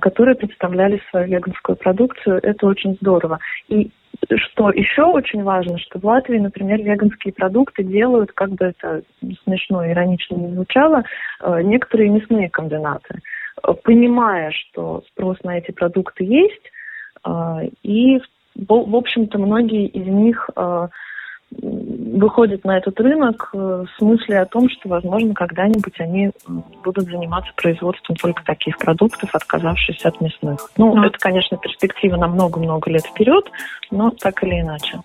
которые 0.00 0.36
представляли 0.36 1.02
свою 1.10 1.26
веганскую 1.26 1.74
продукцию. 1.76 2.38
Это 2.44 2.64
очень 2.64 2.96
здорово. 3.00 3.40
И 3.66 3.90
что 4.36 4.70
еще 4.70 5.04
очень 5.04 5.42
важно, 5.42 5.78
что 5.78 5.98
в 5.98 6.04
Латвии, 6.04 6.38
например, 6.38 6.82
веганские 6.82 7.32
продукты 7.32 7.84
делают, 7.84 8.32
как 8.32 8.50
бы 8.50 8.66
это 8.66 9.02
смешно, 9.44 9.86
иронично 9.86 10.34
не 10.36 10.54
звучало, 10.54 11.04
э, 11.40 11.62
некоторые 11.62 12.10
мясные 12.10 12.50
комбинаты, 12.50 13.20
э, 13.62 13.72
понимая, 13.84 14.50
что 14.50 15.02
спрос 15.12 15.38
на 15.44 15.58
эти 15.58 15.70
продукты 15.70 16.24
есть, 16.24 16.72
э, 17.26 17.68
и, 17.82 18.18
в 18.56 18.96
общем-то, 18.96 19.38
многие 19.38 19.86
из 19.86 20.06
них 20.06 20.50
выходят 22.18 22.64
на 22.64 22.78
этот 22.78 22.98
рынок 23.00 23.50
в 23.52 23.86
смысле 23.98 24.40
о 24.40 24.46
том, 24.46 24.68
что, 24.68 24.88
возможно, 24.88 25.34
когда-нибудь 25.34 25.98
они 26.00 26.30
будут 26.84 27.06
заниматься 27.06 27.52
производством 27.56 28.16
только 28.16 28.44
таких 28.44 28.78
продуктов, 28.78 29.34
отказавшись 29.34 30.04
от 30.04 30.20
мясных. 30.20 30.70
Ну, 30.76 30.96
mm. 30.96 31.06
это, 31.06 31.18
конечно, 31.18 31.56
перспектива 31.56 32.16
на 32.16 32.28
много-много 32.28 32.90
лет 32.90 33.04
вперед, 33.04 33.50
но 33.90 34.10
так 34.10 34.42
или 34.44 34.60
иначе. 34.60 35.00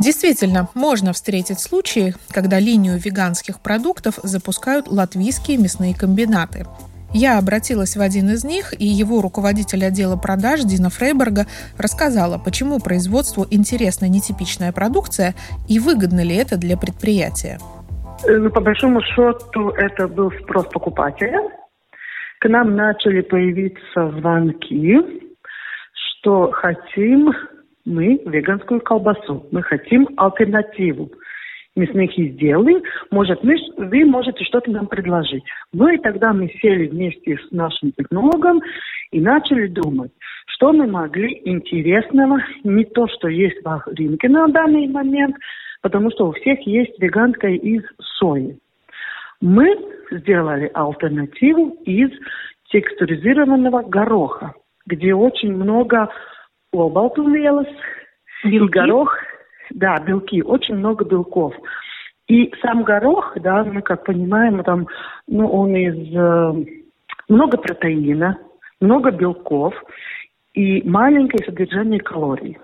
Действительно, 0.00 0.68
можно 0.74 1.12
встретить 1.12 1.58
случаи, 1.58 2.14
когда 2.30 2.60
линию 2.60 2.98
веганских 2.98 3.60
продуктов 3.60 4.18
запускают 4.22 4.86
латвийские 4.86 5.58
мясные 5.58 5.94
комбинаты. 5.94 6.66
Я 7.14 7.38
обратилась 7.38 7.96
в 7.96 8.00
один 8.00 8.28
из 8.30 8.44
них, 8.44 8.78
и 8.78 8.84
его 8.84 9.22
руководитель 9.22 9.84
отдела 9.84 10.16
продаж 10.16 10.60
Дина 10.60 10.90
Фрейберга 10.90 11.46
рассказала, 11.78 12.38
почему 12.38 12.80
производству 12.80 13.46
интересна 13.50 14.06
нетипичная 14.06 14.72
продукция 14.72 15.34
и 15.68 15.78
выгодно 15.78 16.22
ли 16.22 16.36
это 16.36 16.58
для 16.58 16.76
предприятия. 16.76 17.58
Э, 18.26 18.36
ну, 18.36 18.50
по 18.50 18.60
большому 18.60 19.00
счету, 19.00 19.70
это 19.70 20.06
был 20.06 20.30
спрос 20.42 20.66
покупателя. 20.66 21.40
К 22.40 22.48
нам 22.48 22.76
начали 22.76 23.22
появиться 23.22 24.12
звонки, 24.18 24.96
что 25.92 26.50
хотим 26.52 27.32
мы 27.86 28.20
веганскую 28.26 28.80
колбасу, 28.82 29.46
мы 29.50 29.62
хотим 29.62 30.08
альтернативу 30.18 31.10
мясных 31.78 32.18
изделий, 32.18 32.82
может, 33.10 33.42
мы, 33.42 33.56
вы 33.76 34.04
можете 34.04 34.44
что-то 34.44 34.70
нам 34.70 34.86
предложить. 34.86 35.44
Ну 35.72 35.88
и 35.88 35.96
тогда 35.98 36.32
мы 36.32 36.48
сели 36.60 36.88
вместе 36.88 37.38
с 37.38 37.50
нашим 37.50 37.92
технологом 37.92 38.60
и 39.12 39.20
начали 39.20 39.68
думать, 39.68 40.12
что 40.46 40.72
мы 40.72 40.86
могли 40.86 41.40
интересного, 41.44 42.40
не 42.64 42.84
то, 42.84 43.06
что 43.08 43.28
есть 43.28 43.64
в 43.64 43.82
рынке 43.96 44.28
на 44.28 44.48
данный 44.48 44.88
момент, 44.88 45.36
потому 45.80 46.10
что 46.10 46.28
у 46.28 46.32
всех 46.32 46.60
есть 46.66 47.00
веганская 47.00 47.54
из 47.54 47.82
сои. 48.18 48.58
Мы 49.40 49.68
сделали 50.10 50.70
альтернативу 50.74 51.76
из 51.84 52.10
текстуризированного 52.70 53.82
гороха, 53.82 54.52
где 54.86 55.14
очень 55.14 55.54
много 55.54 56.08
олбалтувелос 56.72 57.68
и 58.44 58.58
горох– 58.58 59.16
да, 59.70 59.98
белки, 59.98 60.42
очень 60.42 60.76
много 60.76 61.04
белков. 61.04 61.54
И 62.28 62.52
сам 62.62 62.82
горох, 62.82 63.36
да, 63.40 63.64
мы 63.64 63.80
как 63.80 64.04
понимаем, 64.04 64.62
там, 64.62 64.86
ну, 65.26 65.48
он 65.48 65.74
из 65.74 66.14
э, 66.14 66.64
много 67.28 67.56
протеина, 67.56 68.38
много 68.80 69.10
белков 69.10 69.74
и 70.54 70.82
маленькое 70.88 71.44
содержание 71.44 72.00
калорий. 72.00 72.58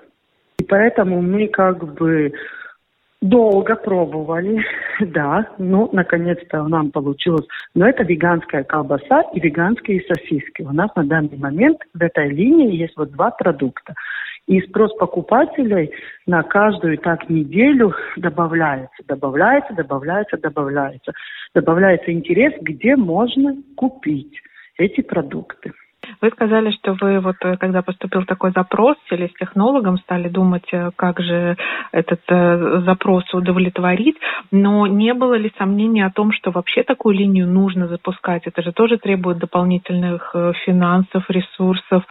И 0.59 0.65
поэтому 0.65 1.23
мы 1.23 1.49
как 1.49 1.95
бы 1.95 2.33
долго 3.25 3.75
пробовали, 3.77 4.63
да, 5.01 5.49
ну, 5.59 5.89
наконец-то 5.93 6.63
нам 6.69 6.91
получилось. 6.91 7.47
Но 7.75 7.89
это 7.89 8.05
веганская 8.05 8.65
колбаса 8.65 9.23
и 9.33 9.41
веганские 9.41 10.05
сосиски. 10.07 10.63
У 10.63 10.73
нас 10.73 10.91
на 10.95 11.05
данный 11.05 11.39
момент 11.39 11.79
в 11.95 12.03
этой 12.03 12.29
линии 12.29 12.77
есть 12.77 12.97
вот 12.97 13.13
два 13.13 13.31
продукта. 13.31 13.95
И 14.47 14.61
спрос 14.61 14.95
покупателей 14.97 15.91
на 16.27 16.43
каждую 16.43 16.99
так 16.99 17.29
неделю 17.31 17.95
добавляется, 18.17 19.03
добавляется, 19.09 19.75
добавляется, 19.75 20.37
добавляется. 20.37 21.13
Добавляется 21.55 22.13
интерес, 22.13 22.53
где 22.61 22.97
можно 22.97 23.57
купить 23.77 24.41
эти 24.77 25.01
продукты. 25.01 25.73
Вы 26.21 26.31
сказали, 26.31 26.71
что 26.71 26.97
вы 27.01 27.21
вот, 27.21 27.37
э, 27.43 27.57
когда 27.57 27.83
поступил 27.83 28.25
такой 28.25 28.53
запрос, 28.53 28.97
или 29.11 29.27
с 29.27 29.33
технологом 29.39 29.99
стали 29.99 30.29
думать, 30.29 30.67
э, 30.73 30.91
как 30.97 31.21
же 31.21 31.57
этот 31.93 32.21
э, 32.29 32.81
запрос 32.85 33.33
удовлетворить, 33.33 34.17
но 34.51 34.87
не 34.87 35.15
было 35.15 35.35
ли 35.35 35.53
сомнений 35.59 36.03
о 36.03 36.11
том, 36.11 36.33
что 36.33 36.51
вообще 36.51 36.83
такую 36.83 37.15
линию 37.17 37.47
нужно 37.47 37.89
запускать? 37.89 38.47
Это 38.47 38.63
же 38.63 38.73
тоже 38.73 38.99
требует 38.99 39.39
дополнительных 39.39 40.35
финансов, 40.65 41.25
ресурсов. 41.29 42.05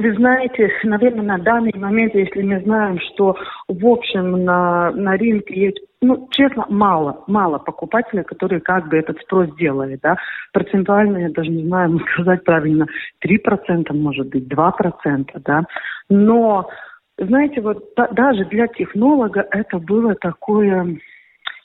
Вы 0.00 0.14
знаете, 0.14 0.72
наверное, 0.84 1.36
на 1.36 1.38
данный 1.38 1.74
момент, 1.76 2.14
если 2.14 2.40
мы 2.40 2.58
знаем, 2.60 2.98
что 3.00 3.36
в 3.68 3.86
общем 3.86 4.44
на, 4.46 4.90
на 4.92 5.18
рынке 5.18 5.54
есть, 5.54 5.78
ну, 6.00 6.26
честно, 6.30 6.64
мало, 6.70 7.22
мало 7.26 7.58
покупателей, 7.58 8.24
которые 8.24 8.62
как 8.62 8.88
бы 8.88 8.96
этот 8.96 9.20
спрос 9.20 9.54
делали, 9.56 9.98
да. 10.02 10.16
Процентуально, 10.54 11.18
я 11.18 11.28
даже 11.28 11.50
не 11.50 11.66
знаю, 11.66 11.98
сказать 12.14 12.44
правильно, 12.44 12.86
3%, 13.22 13.92
может 13.92 14.28
быть, 14.28 14.50
2%, 14.50 15.26
да. 15.44 15.64
Но, 16.08 16.70
знаете, 17.18 17.60
вот 17.60 17.84
да, 17.94 18.08
даже 18.08 18.46
для 18.46 18.68
технолога 18.68 19.46
это 19.50 19.78
было 19.78 20.14
такое 20.14 20.98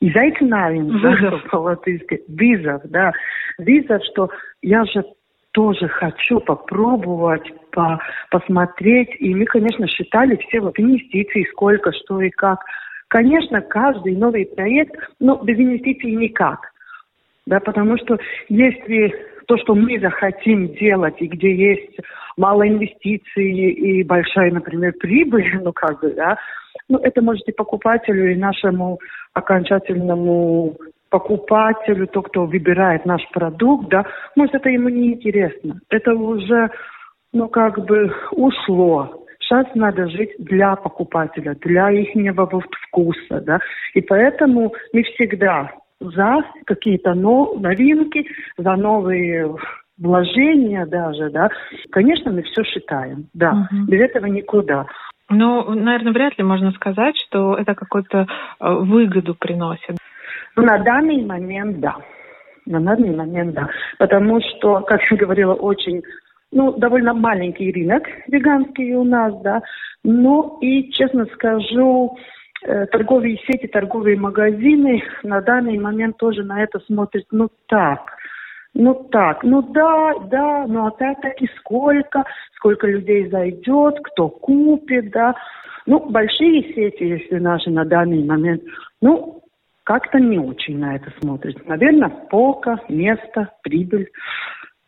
изайкнавим, 0.01 1.01
да, 1.01 1.39
по-латышски, 1.49 2.21
вызов, 2.27 2.81
да, 2.83 3.13
вызов, 3.59 4.03
что 4.11 4.29
я 4.61 4.83
же 4.83 5.05
тоже 5.55 5.87
хочу 5.87 6.41
попробовать, 6.41 7.49
по, 7.71 7.97
посмотреть. 8.29 9.09
И 9.19 9.33
мы, 9.33 9.45
конечно, 9.45 9.87
считали 9.87 10.35
все 10.35 10.59
вот 10.59 10.77
инвестиции, 10.77 11.47
сколько, 11.51 11.93
что 11.93 12.21
и 12.21 12.29
как. 12.29 12.59
Конечно, 13.07 13.61
каждый 13.61 14.17
новый 14.17 14.45
проект, 14.45 14.95
но 15.21 15.41
без 15.41 15.57
инвестиций 15.57 16.11
никак. 16.11 16.59
Да, 17.45 17.61
потому 17.61 17.97
что 17.97 18.17
если 18.49 19.15
то, 19.47 19.57
что 19.57 19.75
мы 19.75 19.97
захотим 19.99 20.73
делать, 20.75 21.15
и 21.21 21.27
где 21.27 21.55
есть 21.55 21.99
мало 22.35 22.67
инвестиций 22.67 23.49
и 23.49 24.03
большая, 24.03 24.51
например, 24.51 24.93
прибыль, 24.99 25.57
ну 25.63 25.71
как 25.71 26.01
бы, 26.01 26.11
да, 26.11 26.37
ну 26.89 26.97
это 26.97 27.21
может 27.21 27.47
и 27.47 27.53
покупателю, 27.53 28.33
и 28.33 28.35
нашему 28.35 28.99
окончательному 29.33 30.75
покупателю, 31.09 32.07
тот, 32.07 32.27
кто 32.29 32.45
выбирает 32.45 33.05
наш 33.05 33.21
продукт, 33.31 33.89
да, 33.89 34.05
может, 34.35 34.55
это 34.55 34.69
ему 34.69 34.89
не 34.89 35.13
интересно. 35.13 35.79
Это 35.89 36.13
уже, 36.13 36.69
ну, 37.33 37.47
как 37.47 37.83
бы 37.85 38.13
ушло. 38.31 39.21
Сейчас 39.39 39.67
надо 39.75 40.07
жить 40.09 40.31
для 40.39 40.75
покупателя, 40.75 41.55
для 41.61 41.91
их 41.91 42.15
вкуса, 42.87 43.41
да. 43.41 43.59
И 43.93 44.01
поэтому 44.01 44.73
мы 44.91 45.03
всегда 45.03 45.71
за 45.99 46.37
какие-то 46.65 47.13
новинки, 47.13 48.25
за 48.57 48.75
новые 48.75 49.55
вложения 49.97 50.85
даже, 50.85 51.29
да. 51.29 51.49
Конечно, 51.91 52.31
мы 52.31 52.41
все 52.43 52.63
считаем, 52.63 53.27
да. 53.33 53.67
Угу. 53.71 53.85
Без 53.87 54.01
этого 54.01 54.25
никуда. 54.25 54.87
Ну, 55.29 55.73
наверное, 55.73 56.13
вряд 56.13 56.37
ли 56.37 56.43
можно 56.43 56.71
сказать, 56.71 57.15
что 57.27 57.55
это 57.55 57.73
какую-то 57.73 58.27
э, 58.59 58.73
выгоду 58.73 59.33
приносит. 59.33 59.97
Ну, 60.55 60.63
на 60.63 60.77
данный 60.79 61.23
момент, 61.23 61.79
да. 61.79 61.95
На 62.65 62.79
данный 62.79 63.15
момент, 63.15 63.53
да. 63.53 63.69
Потому 63.99 64.39
что, 64.41 64.81
как 64.81 65.01
я 65.09 65.17
говорила, 65.17 65.53
очень, 65.53 66.01
ну, 66.51 66.73
довольно 66.73 67.13
маленький 67.13 67.71
рынок 67.71 68.03
веганский 68.27 68.93
у 68.95 69.03
нас, 69.03 69.33
да. 69.41 69.61
Ну, 70.03 70.57
и, 70.61 70.91
честно 70.91 71.25
скажу, 71.33 72.17
э, 72.63 72.85
торговые 72.87 73.37
сети, 73.45 73.67
торговые 73.67 74.17
магазины 74.17 75.03
на 75.23 75.41
данный 75.41 75.77
момент 75.77 76.17
тоже 76.17 76.43
на 76.43 76.63
это 76.63 76.79
смотрят, 76.79 77.25
ну, 77.31 77.49
так– 77.67 78.15
ну 78.75 78.93
так, 79.09 79.41
ну 79.43 79.61
да, 79.61 80.13
да, 80.29 80.65
но 80.67 80.87
опять-таки 80.87 81.49
сколько, 81.57 82.25
сколько 82.55 82.87
людей 82.87 83.29
зайдет, 83.29 83.97
кто 84.03 84.27
купит, 84.27 85.11
да. 85.11 85.33
Ну, 85.85 86.09
большие 86.09 86.73
сети, 86.73 87.03
если 87.03 87.39
наши 87.39 87.69
на 87.69 87.85
данный 87.85 88.23
момент, 88.25 88.61
ну, 89.01 89.41
как-то 89.85 90.19
не 90.19 90.39
очень 90.39 90.79
на 90.79 90.95
это 90.95 91.13
смотрят. 91.21 91.65
Наверное, 91.67 92.09
полка, 92.09 92.81
место, 92.89 93.51
прибыль. 93.61 94.09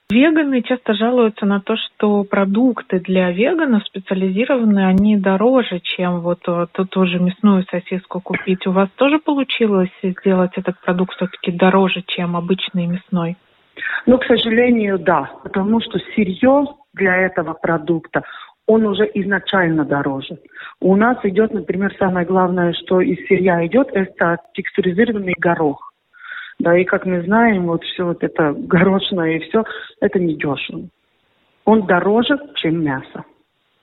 Веганы 0.09 0.61
часто 0.63 0.93
жалуются 0.93 1.45
на 1.45 1.59
то, 1.59 1.75
что 1.75 2.23
продукты 2.23 2.99
для 3.01 3.29
веганов 3.31 3.83
специализированные, 3.85 4.87
они 4.87 5.17
дороже, 5.17 5.81
чем 5.81 6.21
вот 6.21 6.39
э, 6.47 6.67
ту, 6.71 6.85
ту 6.85 7.05
же 7.05 7.19
мясную 7.19 7.65
сосиску 7.69 8.21
купить. 8.21 8.65
У 8.65 8.71
вас 8.71 8.89
тоже 8.95 9.19
получилось 9.19 9.91
сделать 10.01 10.51
этот 10.55 10.79
продукт 10.79 11.13
все-таки 11.15 11.51
дороже, 11.51 12.03
чем 12.07 12.37
обычный 12.37 12.87
мясной? 12.87 13.35
Ну, 14.05 14.17
к 14.17 14.23
сожалению, 14.23 14.97
да, 14.97 15.29
потому 15.43 15.81
что 15.81 15.99
сырье 16.15 16.65
для 16.93 17.15
этого 17.17 17.53
продукта, 17.53 18.23
он 18.67 18.85
уже 18.85 19.09
изначально 19.13 19.85
дороже. 19.85 20.37
У 20.81 20.95
нас 20.95 21.17
идет, 21.23 21.53
например, 21.53 21.95
самое 21.97 22.25
главное, 22.25 22.73
что 22.73 22.99
из 22.99 23.25
сырья 23.27 23.65
идет, 23.65 23.89
это 23.93 24.37
текстуризированный 24.53 25.35
горох. 25.37 25.93
Да, 26.59 26.77
и 26.77 26.83
как 26.83 27.05
мы 27.05 27.23
знаем, 27.23 27.67
вот 27.67 27.83
все 27.83 28.05
вот 28.05 28.23
это 28.23 28.53
горошное 28.57 29.37
и 29.37 29.49
все, 29.49 29.63
это 30.01 30.19
не 30.19 30.35
дешево. 30.35 30.89
Он 31.65 31.85
дороже, 31.85 32.37
чем 32.55 32.83
мясо. 32.83 33.23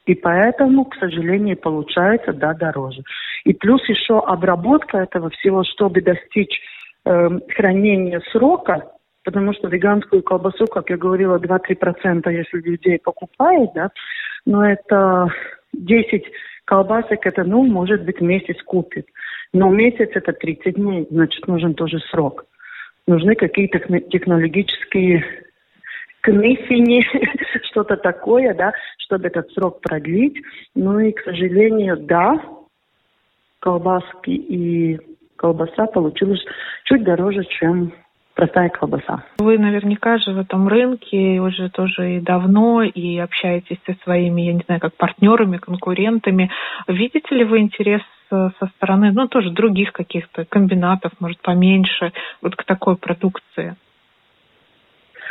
И 0.07 0.15
поэтому, 0.15 0.85
к 0.85 0.97
сожалению, 0.97 1.57
получается, 1.57 2.33
да, 2.35 2.53
дороже. 2.53 3.03
И 3.45 3.55
плюс 3.55 3.83
еще 3.89 4.19
обработка 4.19 4.99
этого 4.99 5.31
всего, 5.31 5.65
чтобы 5.65 6.03
достичь 6.03 6.61
э, 7.07 7.29
хранения 7.57 8.21
срока, 8.33 8.91
потому 9.25 9.55
что 9.55 9.69
веганскую 9.69 10.23
колбасу, 10.23 10.67
как 10.67 10.91
я 10.91 10.99
говорила, 10.99 11.39
2-3% 11.39 12.31
если 12.31 12.59
людей 12.59 12.99
покупает, 12.99 13.71
да, 13.75 13.91
но 14.47 14.67
это 14.67 15.29
10 15.73 16.25
колбасок, 16.65 17.27
это, 17.27 17.45
ну, 17.45 17.63
может 17.65 18.05
быть, 18.05 18.21
месяц 18.21 18.61
купит. 18.65 19.07
Но 19.53 19.71
месяц 19.71 20.11
это 20.15 20.33
30 20.33 20.75
дней, 20.75 21.07
значит, 21.11 21.47
нужен 21.47 21.75
тоже 21.75 21.99
срок. 22.11 22.47
Нужны 23.07 23.35
какие-то 23.35 23.79
технологические 24.11 25.25
комиссии, 26.23 27.07
что-то 27.71 27.97
такое, 27.97 28.55
да, 28.55 28.73
чтобы 28.99 29.29
этот 29.29 29.51
срок 29.53 29.81
продлить. 29.81 30.43
Ну 30.75 30.99
и, 30.99 31.13
к 31.13 31.21
сожалению, 31.21 31.99
да, 31.99 32.41
колбаски 33.61 34.31
и 34.31 34.99
колбаса 35.37 35.87
получилась 35.87 36.43
чуть 36.85 37.05
дороже, 37.05 37.45
чем 37.45 37.93
простая 38.35 38.69
колбаса. 38.69 39.25
Вы 39.39 39.59
наверняка 39.59 40.19
же 40.19 40.33
в 40.33 40.39
этом 40.39 40.69
рынке 40.69 41.41
уже 41.41 41.71
тоже 41.71 42.17
и 42.17 42.21
давно, 42.21 42.83
и 42.83 43.19
общаетесь 43.19 43.79
со 43.87 43.95
своими, 44.03 44.43
я 44.43 44.53
не 44.53 44.63
знаю, 44.67 44.81
как 44.81 44.97
партнерами, 44.97 45.59
конкурентами. 45.59 46.51
Видите 46.89 47.35
ли 47.35 47.45
вы 47.45 47.61
интерес 47.61 48.03
со 48.31 48.67
стороны, 48.77 49.13
ну, 49.13 49.29
тоже 49.29 49.51
других 49.51 49.93
каких-то 49.93 50.45
комбинатов, 50.45 51.13
может, 51.21 51.41
поменьше, 51.41 52.13
вот 52.43 52.57
к 52.57 52.65
такой 52.65 52.97
продукции? 52.97 53.77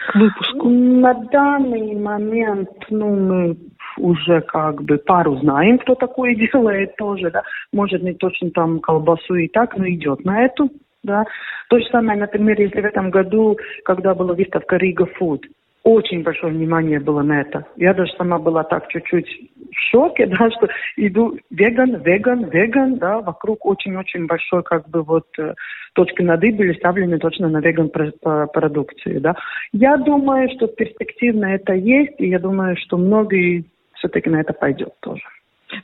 К 0.07 0.15
выпуску? 0.15 0.69
На 0.69 1.13
данный 1.13 1.95
момент, 1.95 2.69
ну, 2.89 3.15
мы 3.15 3.57
уже 3.97 4.41
как 4.41 4.81
бы 4.83 4.97
пару 4.97 5.37
знаем, 5.37 5.79
кто 5.79 5.95
такое 5.95 6.35
делает 6.53 6.95
тоже, 6.95 7.31
да. 7.31 7.43
Может, 7.71 8.03
не 8.03 8.13
точно 8.13 8.51
там 8.51 8.79
колбасу 8.79 9.35
и 9.35 9.47
так, 9.47 9.77
но 9.77 9.87
идет 9.87 10.23
на 10.23 10.43
эту 10.43 10.69
да. 11.03 11.25
То 11.69 11.79
же 11.79 11.85
самое, 11.91 12.19
например, 12.19 12.59
если 12.59 12.81
в 12.81 12.85
этом 12.85 13.09
году, 13.11 13.57
когда 13.85 14.13
была 14.13 14.33
выставка 14.33 14.77
Рига 14.77 15.05
Фуд, 15.05 15.45
очень 15.83 16.23
большое 16.23 16.53
внимание 16.53 16.99
было 16.99 17.21
на 17.21 17.41
это. 17.41 17.65
Я 17.75 17.93
даже 17.93 18.11
сама 18.13 18.39
была 18.39 18.63
так 18.63 18.87
чуть-чуть 18.87 19.27
в 19.27 19.91
шоке, 19.91 20.25
да, 20.27 20.49
что 20.51 20.67
иду 20.95 21.37
веган, 21.51 22.01
веган, 22.01 22.49
веган, 22.49 22.97
да, 22.97 23.19
вокруг 23.19 23.65
очень-очень 23.65 24.25
большой 24.25 24.63
как 24.63 24.89
бы 24.89 25.03
вот 25.03 25.27
э, 25.37 25.53
точки 25.93 26.21
над 26.21 26.43
«и» 26.43 26.51
были 26.51 26.73
ставлены 26.73 27.19
точно 27.19 27.49
на 27.49 27.59
веган 27.59 27.89
продукцию, 27.89 29.19
да. 29.19 29.35
Я 29.73 29.97
думаю, 29.97 30.49
что 30.55 30.67
перспективно 30.67 31.45
это 31.45 31.73
есть, 31.73 32.19
и 32.19 32.29
я 32.29 32.39
думаю, 32.39 32.77
что 32.77 32.97
многие 32.97 33.65
все-таки 33.95 34.29
на 34.29 34.39
это 34.39 34.53
пойдет 34.53 34.93
тоже. 35.01 35.23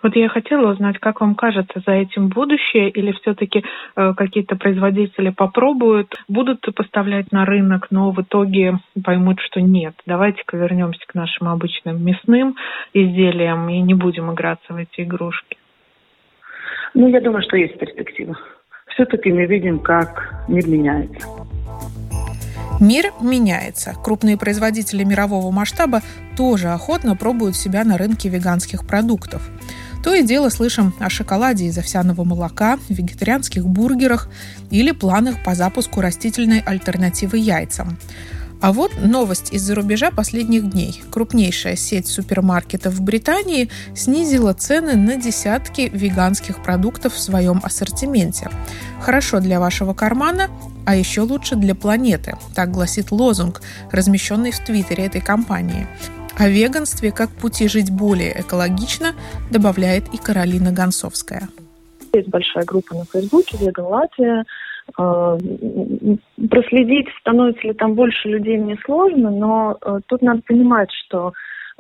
Вот 0.04 0.16
я 0.16 0.30
хотела 0.30 0.72
узнать, 0.72 1.00
как 1.00 1.22
вам 1.22 1.36
кажется, 1.36 1.82
за 1.86 1.94
этим 1.94 2.30
будущее 2.30 2.90
или 2.90 3.12
все-таки 3.14 3.64
э, 3.96 4.14
какие-то 4.16 4.56
производители 4.56 5.30
попробуют, 5.30 6.16
будут 6.28 6.62
поставлять 6.76 7.32
на 7.32 7.46
рынок, 7.46 7.88
но 7.90 8.12
в 8.12 8.22
итоге 8.22 8.80
поймут, 9.04 9.40
что 9.42 9.62
нет. 9.62 9.96
Давайте-ка 10.06 10.58
вернемся 10.58 11.06
к 11.08 11.16
нашим 11.16 11.48
обычным 11.48 12.04
мясным 12.04 12.56
изделиям 12.94 13.70
и 13.70 13.80
не 13.80 13.94
будем 13.94 14.32
играться 14.34 14.74
в 14.74 14.78
эти 14.78 15.02
игрушки. 15.02 15.58
Ну, 16.94 17.08
я 17.08 17.22
думаю, 17.22 17.44
что 17.44 17.58
есть 17.58 17.78
перспектива. 17.78 18.38
Все-таки 18.88 19.32
мы 19.32 19.46
видим, 19.46 19.80
как 19.80 20.44
мир 20.48 20.68
меняется. 20.68 21.49
Мир 22.80 23.14
меняется. 23.20 23.96
Крупные 24.04 24.38
производители 24.38 25.04
мирового 25.04 25.52
масштаба 25.52 26.02
тоже 26.38 26.70
охотно 26.70 27.16
пробуют 27.16 27.58
себя 27.58 27.84
на 27.84 27.98
рынке 27.98 28.30
веганских 28.30 28.88
продуктов. 28.88 29.42
То 30.04 30.14
и 30.14 30.24
дело 30.24 30.48
слышим 30.50 30.94
о 31.00 31.10
шоколаде 31.10 31.66
из 31.66 31.78
овсяного 31.78 32.24
молока, 32.24 32.80
вегетарианских 32.88 33.68
бургерах 33.68 34.30
или 34.70 34.92
планах 34.92 35.44
по 35.44 35.56
запуску 35.56 36.00
растительной 36.00 36.62
альтернативы 36.62 37.38
яйцам. 37.38 37.98
А 38.62 38.74
вот 38.74 38.92
новость 39.00 39.54
из-за 39.54 39.74
рубежа 39.74 40.12
последних 40.12 40.70
дней. 40.70 41.02
Крупнейшая 41.12 41.78
сеть 41.78 42.08
супермаркетов 42.08 42.94
в 42.94 43.02
Британии 43.02 43.70
снизила 43.96 44.54
цены 44.54 44.96
на 44.96 45.16
десятки 45.16 45.90
веганских 45.94 46.62
продуктов 46.62 47.14
в 47.14 47.20
своем 47.20 47.62
ассортименте. 47.64 48.50
Хорошо 49.02 49.40
для 49.40 49.62
вашего 49.62 49.94
кармана, 49.94 50.50
а 50.90 50.96
еще 50.96 51.22
лучше 51.22 51.56
для 51.56 51.76
планеты. 51.76 52.34
Так 52.56 52.72
гласит 52.72 53.12
лозунг, 53.12 53.62
размещенный 53.92 54.50
в 54.50 54.58
Твиттере 54.66 55.06
этой 55.06 55.22
компании. 55.22 55.86
О 56.36 56.50
веганстве 56.50 57.12
как 57.12 57.30
пути 57.30 57.68
жить 57.68 57.92
более 57.92 58.42
экологично 58.42 59.10
добавляет 59.52 60.06
и 60.12 60.18
Каролина 60.18 60.72
Гонцовская. 60.72 61.48
Есть 62.12 62.30
большая 62.30 62.66
группа 62.66 62.96
на 62.96 63.06
Фейсбуке 63.06 63.58
«Веган 63.62 63.86
Латвия». 63.86 64.46
А, 64.98 65.38
проследить, 66.50 67.08
становится 67.20 67.68
ли 67.68 67.74
там 67.74 67.94
больше 67.94 68.28
людей, 68.28 68.58
мне 68.58 68.76
сложно, 68.84 69.30
но 69.30 69.78
а, 69.82 70.00
тут 70.08 70.24
надо 70.24 70.42
понимать, 70.42 70.90
что 71.06 71.34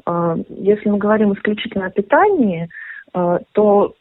а, 0.05 0.37
если 0.49 0.87
мы 0.87 0.99
говорим 0.99 1.33
исключительно 1.33 1.87
о 1.87 1.89
питании, 1.89 2.69
то 3.13 3.95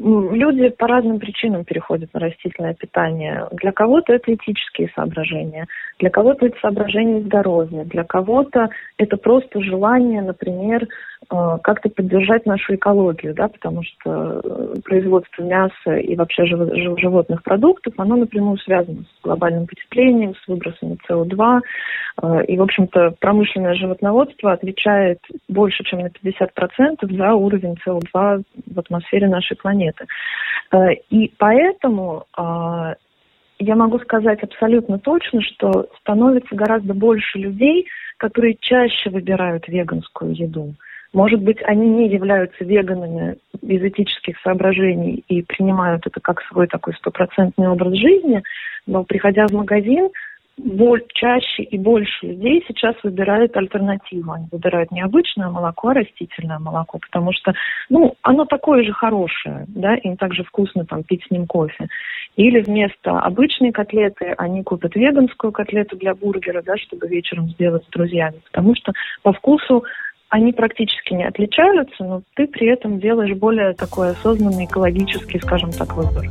люди 0.00 0.68
по 0.70 0.86
разным 0.86 1.18
причинам 1.18 1.64
переходят 1.64 2.12
на 2.14 2.20
растительное 2.20 2.74
питание. 2.74 3.46
Для 3.52 3.72
кого-то 3.72 4.12
это 4.12 4.34
этические 4.34 4.90
соображения, 4.94 5.66
для 5.98 6.10
кого-то 6.10 6.46
это 6.46 6.58
соображение 6.60 7.22
здоровья, 7.22 7.84
для 7.84 8.04
кого-то 8.04 8.68
это 8.96 9.16
просто 9.16 9.62
желание, 9.62 10.22
например, 10.22 10.84
э, 10.84 11.19
как-то 11.62 11.88
поддержать 11.88 12.44
нашу 12.44 12.74
экологию, 12.74 13.34
да, 13.34 13.46
потому 13.46 13.82
что 13.84 14.40
э, 14.42 14.74
производство 14.84 15.42
мяса 15.42 15.96
и 15.96 16.16
вообще 16.16 16.44
животных 16.44 17.44
продуктов, 17.44 17.94
оно 17.98 18.16
напрямую 18.16 18.58
связано 18.58 19.02
с 19.02 19.22
глобальным 19.22 19.68
потеплением, 19.68 20.34
с 20.34 20.48
выбросами 20.48 20.98
СО2. 21.08 21.60
Э, 22.22 22.44
и, 22.46 22.58
в 22.58 22.62
общем-то, 22.62 23.14
промышленное 23.20 23.74
животноводство 23.74 24.52
отвечает 24.52 25.20
больше, 25.48 25.84
чем 25.84 26.00
на 26.00 26.08
50% 26.08 27.16
за 27.16 27.34
уровень 27.34 27.76
СО2 27.86 28.42
в 28.66 28.78
атмосфере 28.78 29.28
нашей 29.28 29.56
планеты. 29.56 30.06
Э, 30.72 30.94
и 31.10 31.32
поэтому 31.38 32.24
э, 32.36 32.94
я 33.60 33.76
могу 33.76 33.98
сказать 34.00 34.42
абсолютно 34.42 34.98
точно, 34.98 35.42
что 35.42 35.86
становится 36.00 36.56
гораздо 36.56 36.94
больше 36.94 37.38
людей, 37.38 37.86
которые 38.16 38.56
чаще 38.60 39.10
выбирают 39.10 39.68
веганскую 39.68 40.34
еду. 40.34 40.74
Может 41.12 41.42
быть, 41.42 41.58
они 41.64 41.88
не 41.88 42.08
являются 42.08 42.64
веганами 42.64 43.36
из 43.62 43.82
этических 43.82 44.38
соображений 44.42 45.24
и 45.28 45.42
принимают 45.42 46.06
это 46.06 46.20
как 46.20 46.42
свой 46.42 46.68
такой 46.68 46.94
стопроцентный 46.94 47.68
образ 47.68 47.94
жизни, 47.94 48.42
но 48.86 49.04
приходя 49.04 49.46
в 49.48 49.52
магазин, 49.52 50.10
боль, 50.56 51.02
чаще 51.14 51.62
и 51.62 51.78
больше 51.78 52.26
людей 52.26 52.64
сейчас 52.68 52.94
выбирают 53.02 53.56
альтернативу. 53.56 54.32
Они 54.32 54.46
выбирают 54.52 54.90
не 54.90 55.00
обычное 55.00 55.48
молоко, 55.48 55.88
а 55.88 55.94
растительное 55.94 56.58
молоко, 56.58 56.98
потому 56.98 57.32
что, 57.32 57.54
ну, 57.88 58.14
оно 58.22 58.44
такое 58.44 58.84
же 58.84 58.92
хорошее, 58.92 59.64
да, 59.68 59.94
им 59.96 60.16
также 60.16 60.44
вкусно 60.44 60.84
там 60.84 61.02
пить 61.02 61.24
с 61.26 61.30
ним 61.30 61.46
кофе. 61.46 61.88
Или 62.36 62.60
вместо 62.60 63.18
обычной 63.18 63.72
котлеты 63.72 64.34
они 64.38 64.62
купят 64.62 64.94
веганскую 64.94 65.52
котлету 65.52 65.96
для 65.96 66.14
бургера, 66.14 66.62
да, 66.62 66.76
чтобы 66.76 67.08
вечером 67.08 67.48
сделать 67.48 67.84
с 67.84 67.90
друзьями, 67.90 68.40
потому 68.50 68.74
что 68.76 68.92
по 69.22 69.32
вкусу 69.32 69.84
они 70.30 70.52
практически 70.52 71.12
не 71.12 71.24
отличаются, 71.24 72.04
но 72.04 72.22
ты 72.34 72.46
при 72.46 72.68
этом 72.68 73.00
делаешь 73.00 73.36
более 73.36 73.74
такой 73.74 74.10
осознанный 74.10 74.64
экологический, 74.64 75.40
скажем 75.40 75.72
так, 75.72 75.94
выбор. 75.94 76.26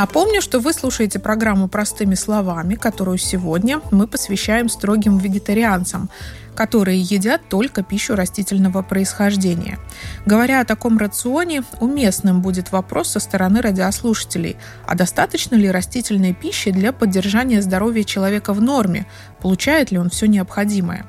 Напомню, 0.00 0.40
что 0.40 0.60
вы 0.60 0.72
слушаете 0.72 1.18
программу 1.18 1.68
«Простыми 1.68 2.14
словами», 2.14 2.74
которую 2.74 3.18
сегодня 3.18 3.82
мы 3.90 4.06
посвящаем 4.06 4.70
строгим 4.70 5.18
вегетарианцам, 5.18 6.08
которые 6.54 6.98
едят 7.02 7.42
только 7.50 7.82
пищу 7.82 8.14
растительного 8.16 8.80
происхождения. 8.80 9.78
Говоря 10.24 10.62
о 10.62 10.64
таком 10.64 10.96
рационе, 10.96 11.64
уместным 11.80 12.40
будет 12.40 12.72
вопрос 12.72 13.10
со 13.10 13.20
стороны 13.20 13.60
радиослушателей, 13.60 14.56
а 14.86 14.94
достаточно 14.94 15.54
ли 15.54 15.70
растительной 15.70 16.32
пищи 16.32 16.70
для 16.70 16.94
поддержания 16.94 17.60
здоровья 17.60 18.04
человека 18.04 18.54
в 18.54 18.62
норме, 18.62 19.04
получает 19.42 19.90
ли 19.90 19.98
он 19.98 20.08
все 20.08 20.24
необходимое. 20.24 21.04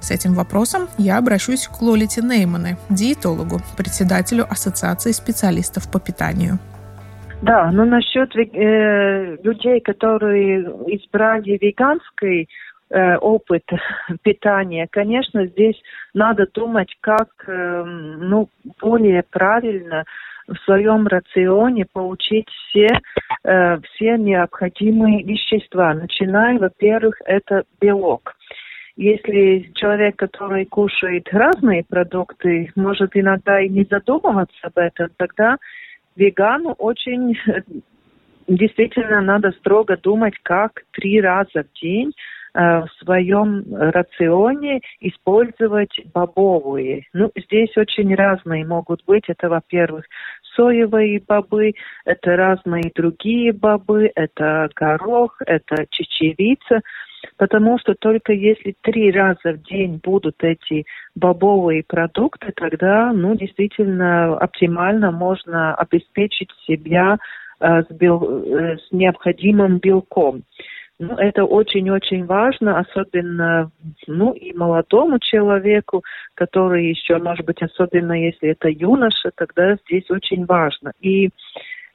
С 0.00 0.12
этим 0.12 0.34
вопросом 0.34 0.88
я 0.98 1.18
обращусь 1.18 1.66
к 1.66 1.82
Лолите 1.82 2.22
Неймане, 2.22 2.78
диетологу, 2.90 3.60
председателю 3.76 4.46
Ассоциации 4.48 5.10
специалистов 5.10 5.90
по 5.90 5.98
питанию. 5.98 6.60
Да, 7.42 7.70
но 7.70 7.84
насчет 7.84 8.34
э, 8.34 9.36
людей, 9.42 9.80
которые 9.80 10.62
избрали 10.94 11.58
веганский 11.60 12.48
э, 12.90 13.16
опыт 13.16 13.64
питания, 14.22 14.88
конечно, 14.90 15.46
здесь 15.46 15.80
надо 16.14 16.46
думать, 16.52 16.96
как 17.00 17.28
э, 17.46 17.84
ну, 17.84 18.48
более 18.80 19.22
правильно 19.22 20.04
в 20.48 20.56
своем 20.64 21.06
рационе 21.06 21.86
получить 21.92 22.48
все, 22.48 22.88
э, 23.44 23.78
все 23.80 24.16
необходимые 24.16 25.22
вещества. 25.22 25.92
Начиная, 25.94 26.58
во-первых, 26.58 27.16
это 27.26 27.64
белок. 27.80 28.34
Если 28.96 29.70
человек, 29.74 30.16
который 30.16 30.64
кушает 30.64 31.28
разные 31.30 31.84
продукты, 31.84 32.72
может 32.76 33.14
иногда 33.14 33.60
и 33.60 33.68
не 33.68 33.84
задумываться 33.84 34.56
об 34.62 34.78
этом, 34.78 35.10
тогда 35.18 35.58
вегану 36.16 36.72
очень 36.72 37.36
действительно 38.48 39.20
надо 39.20 39.52
строго 39.52 39.96
думать, 39.96 40.34
как 40.42 40.84
три 40.92 41.20
раза 41.20 41.64
в 41.64 41.80
день 41.80 42.12
э, 42.54 42.80
в 42.80 42.88
своем 43.02 43.64
рационе 43.70 44.80
использовать 45.00 46.00
бобовые. 46.14 47.06
Ну, 47.12 47.30
здесь 47.36 47.76
очень 47.76 48.14
разные 48.14 48.64
могут 48.64 49.04
быть. 49.04 49.24
Это, 49.28 49.48
во-первых, 49.48 50.04
соевые 50.54 51.20
бобы, 51.20 51.72
это 52.04 52.36
разные 52.36 52.90
другие 52.94 53.52
бобы, 53.52 54.10
это 54.14 54.68
горох, 54.74 55.40
это 55.46 55.86
чечевица 55.90 56.80
потому 57.36 57.78
что 57.78 57.94
только 57.94 58.32
если 58.32 58.74
три 58.82 59.10
раза 59.10 59.52
в 59.52 59.62
день 59.62 60.00
будут 60.02 60.42
эти 60.42 60.84
бобовые 61.14 61.82
продукты, 61.86 62.52
тогда, 62.54 63.12
ну, 63.12 63.34
действительно, 63.34 64.36
оптимально 64.36 65.10
можно 65.10 65.74
обеспечить 65.74 66.50
себя 66.66 67.18
э, 67.60 67.82
с, 67.82 67.86
бел, 67.90 68.22
э, 68.22 68.76
с 68.78 68.92
необходимым 68.92 69.78
белком. 69.78 70.42
Ну, 70.98 71.14
это 71.16 71.44
очень-очень 71.44 72.24
важно, 72.24 72.78
особенно, 72.78 73.70
ну, 74.06 74.32
и 74.32 74.54
молодому 74.54 75.18
человеку, 75.18 76.02
который 76.34 76.88
еще, 76.88 77.18
может 77.18 77.44
быть, 77.44 77.60
особенно 77.60 78.12
если 78.12 78.50
это 78.50 78.68
юноша, 78.70 79.30
тогда 79.34 79.76
здесь 79.86 80.10
очень 80.10 80.46
важно. 80.46 80.92
И 81.00 81.26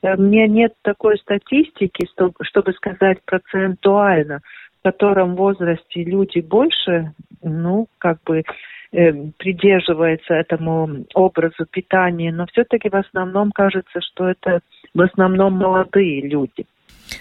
э, 0.04 0.16
у 0.16 0.22
меня 0.22 0.48
нет 0.48 0.74
такой 0.84 1.18
статистики, 1.18 2.08
чтобы 2.42 2.74
сказать 2.74 3.18
процентуально, 3.26 4.42
в 4.82 4.84
котором 4.84 5.36
возрасте 5.36 6.04
люди 6.04 6.40
больше, 6.40 7.14
ну, 7.44 7.88
как 8.00 8.18
бы 8.26 8.44
э, 8.92 9.14
придерживаются 9.38 10.34
этому 10.34 11.06
образу 11.14 11.66
питания, 11.70 12.32
но 12.32 12.48
все-таки 12.48 12.90
в 12.90 12.96
основном 12.96 13.52
кажется, 13.52 14.02
что 14.02 14.28
это 14.28 14.62
в 14.94 15.02
основном 15.02 15.54
молодые 15.54 16.28
люди. 16.28 16.66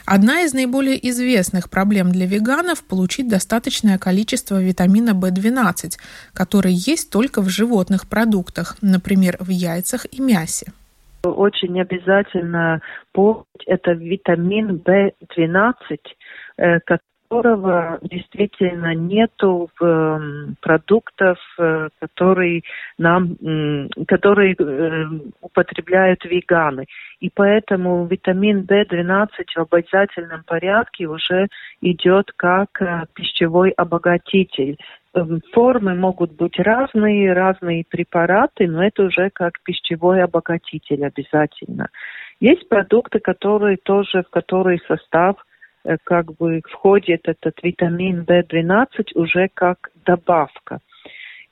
Одна 0.06 0.42
из 0.42 0.54
наиболее 0.54 0.96
известных 1.10 1.68
проблем 1.68 2.12
для 2.12 2.26
веганов– 2.26 2.84
получить 2.88 3.28
достаточное 3.28 3.98
количество 3.98 4.62
витамина 4.62 5.10
В12, 5.10 5.98
который 6.32 6.72
есть 6.72 7.12
только 7.12 7.42
в 7.42 7.48
животных 7.48 8.08
продуктах, 8.08 8.76
например, 8.82 9.36
в 9.40 9.50
яйцах 9.50 10.06
и 10.10 10.22
мясе. 10.22 10.72
Очень 11.24 11.80
обязательно 11.80 12.80
помнить 13.12 13.44
это 13.66 13.92
витамин 13.92 14.76
В12, 14.76 15.98
которого 17.30 17.98
действительно 18.02 18.92
нету 18.94 19.70
эм, 19.80 20.56
продуктов, 20.60 21.38
э, 21.58 21.88
которые 22.00 22.62
нам, 22.98 23.36
которые 24.08 24.56
э, 24.58 25.04
употребляют 25.40 26.24
веганы. 26.24 26.86
И 27.20 27.30
поэтому 27.32 28.04
витамин 28.06 28.66
В12 28.68 29.28
в 29.54 29.74
обязательном 29.74 30.42
порядке 30.44 31.06
уже 31.06 31.46
идет 31.80 32.32
как 32.36 32.82
э, 32.82 33.04
пищевой 33.14 33.70
обогатитель. 33.70 34.76
Эм, 35.14 35.40
формы 35.52 35.94
могут 35.94 36.32
быть 36.32 36.58
разные, 36.58 37.32
разные 37.32 37.84
препараты, 37.88 38.66
но 38.66 38.82
это 38.82 39.04
уже 39.04 39.30
как 39.30 39.60
пищевой 39.62 40.20
обогатитель 40.20 41.06
обязательно. 41.06 41.90
Есть 42.40 42.68
продукты, 42.68 43.20
которые 43.20 43.76
тоже, 43.76 44.24
в 44.24 44.30
которые 44.30 44.80
состав– 44.88 45.36
Э, 45.46 45.49
как 46.04 46.34
бы 46.36 46.60
входит 46.70 47.28
этот 47.28 47.54
витамин 47.62 48.22
В12 48.22 48.86
уже 49.14 49.48
как 49.54 49.90
добавка. 50.04 50.80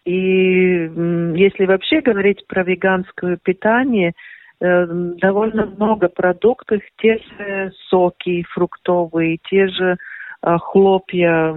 И 0.04 0.90
если 1.34 1.66
вообще 1.66 2.00
говорить 2.00 2.46
про 2.46 2.62
веганское 2.62 3.36
питание, 3.42 4.12
э, 4.60 4.86
довольно 4.88 5.66
много 5.66 6.08
продуктов, 6.08 6.80
те 6.96 7.18
же 7.18 7.72
соки 7.88 8.44
фруктовые, 8.54 9.38
те 9.50 9.68
же 9.68 9.98
э, 10.42 10.56
хлопья, 10.58 11.54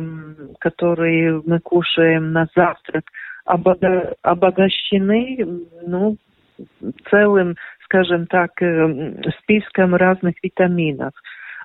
которые 0.59 1.41
мы 1.45 1.59
кушаем 1.59 2.33
на 2.33 2.47
завтрак, 2.53 3.05
обогащены 3.45 5.45
ну, 5.87 6.17
целым, 7.09 7.55
скажем 7.85 8.27
так, 8.27 8.51
списком 9.41 9.95
разных 9.95 10.35
витаминов. 10.43 11.13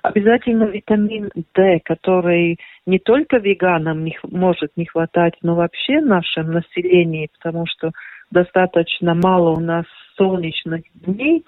Обязательно 0.07 0.65
витамин 0.65 1.29
D, 1.53 1.79
который 1.83 2.59
не 2.85 2.99
только 2.99 3.37
веганам 3.37 4.03
не, 4.03 4.17
может 4.23 4.71
не 4.75 4.85
хватать, 4.85 5.35
но 5.41 5.55
вообще 5.55 5.99
нашем 6.01 6.51
населении, 6.51 7.29
потому 7.39 7.65
что 7.67 7.91
достаточно 8.31 9.15
мало 9.15 9.51
у 9.51 9.59
нас 9.59 9.85
солнечных 10.15 10.83
дней, 10.93 11.43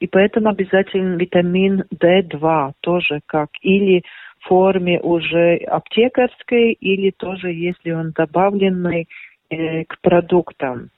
и 0.00 0.06
поэтому 0.06 0.48
обязательно 0.50 1.16
витамин 1.16 1.84
D2 1.94 2.72
тоже 2.80 3.20
как 3.26 3.48
или 3.62 4.02
в 4.40 4.48
форме 4.48 5.00
уже 5.00 5.56
аптекарской, 5.56 6.72
или 6.72 7.10
тоже 7.10 7.52
если 7.52 7.90
он 7.90 8.12
добавленный 8.12 9.08
э, 9.50 9.84
к 9.84 10.00
продуктам. 10.00 10.90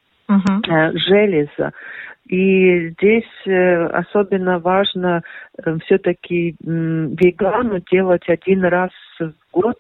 Э, 0.68 0.92
железа. 0.94 1.72
И 2.28 2.90
здесь 2.90 3.46
э, 3.46 3.86
особенно 3.86 4.60
важно 4.60 5.22
э, 5.58 5.76
все-таки 5.84 6.54
вегану 6.60 7.80
делать 7.90 8.28
один 8.28 8.64
раз 8.64 8.90
в 9.18 9.32
год 9.52 9.78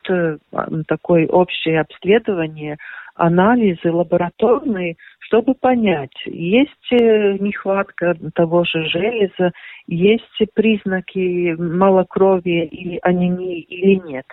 такое 0.88 1.26
общее 1.28 1.80
обследование, 1.80 2.76
анализы 3.14 3.92
лабораторные, 3.92 4.96
чтобы 5.20 5.54
понять, 5.54 6.16
есть 6.26 6.90
нехватка 6.90 8.16
того 8.34 8.64
же 8.64 8.84
железа, 8.88 9.52
есть 9.86 10.24
признаки 10.54 11.54
малокровия 11.56 12.64
или 12.64 12.98
анемии 13.02 13.60
или 13.60 14.00
нет. 14.04 14.26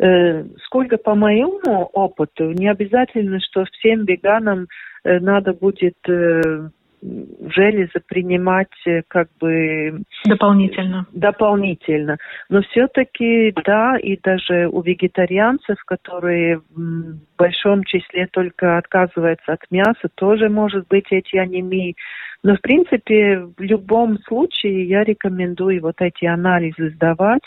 Э, 0.00 0.44
сколько 0.64 0.96
по 0.96 1.14
моему 1.14 1.88
опыту, 1.92 2.52
не 2.52 2.68
обязательно, 2.68 3.38
что 3.40 3.64
всем 3.72 4.04
веганам 4.04 4.66
э, 5.04 5.18
надо 5.20 5.52
будет 5.52 5.96
э, 6.08 6.68
железо 7.02 8.00
принимать 8.06 8.68
как 9.08 9.28
бы 9.40 10.02
дополнительно. 10.26 11.06
Дополнительно. 11.12 12.18
Но 12.48 12.62
все-таки 12.62 13.54
да, 13.64 13.96
и 13.96 14.18
даже 14.22 14.68
у 14.68 14.82
вегетарианцев, 14.82 15.82
которые 15.86 16.58
в 16.58 17.16
большом 17.38 17.84
числе 17.84 18.26
только 18.26 18.76
отказываются 18.76 19.52
от 19.52 19.62
мяса, 19.70 20.08
тоже 20.14 20.48
может 20.48 20.88
быть 20.88 21.06
эти 21.10 21.36
анемии. 21.36 21.96
Но 22.42 22.56
в 22.56 22.60
принципе 22.60 23.46
в 23.56 23.60
любом 23.60 24.18
случае 24.20 24.84
я 24.86 25.04
рекомендую 25.04 25.80
вот 25.82 26.00
эти 26.00 26.24
анализы 26.26 26.90
сдавать. 26.90 27.42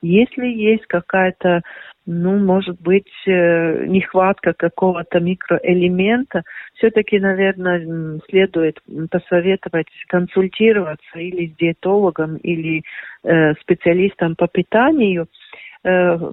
Если 0.00 0.46
есть 0.46 0.86
какая-то 0.86 1.62
ну, 2.10 2.38
может 2.38 2.80
быть, 2.80 3.12
э, 3.26 3.84
нехватка 3.84 4.54
какого-то 4.54 5.20
микроэлемента, 5.20 6.42
все-таки, 6.72 7.18
наверное, 7.18 8.18
следует 8.30 8.78
посоветовать 9.10 9.88
консультироваться 10.08 11.18
или 11.18 11.48
с 11.48 11.56
диетологом, 11.56 12.36
или 12.36 12.82
э, 13.24 13.52
специалистом 13.60 14.36
по 14.36 14.48
питанию, 14.48 15.26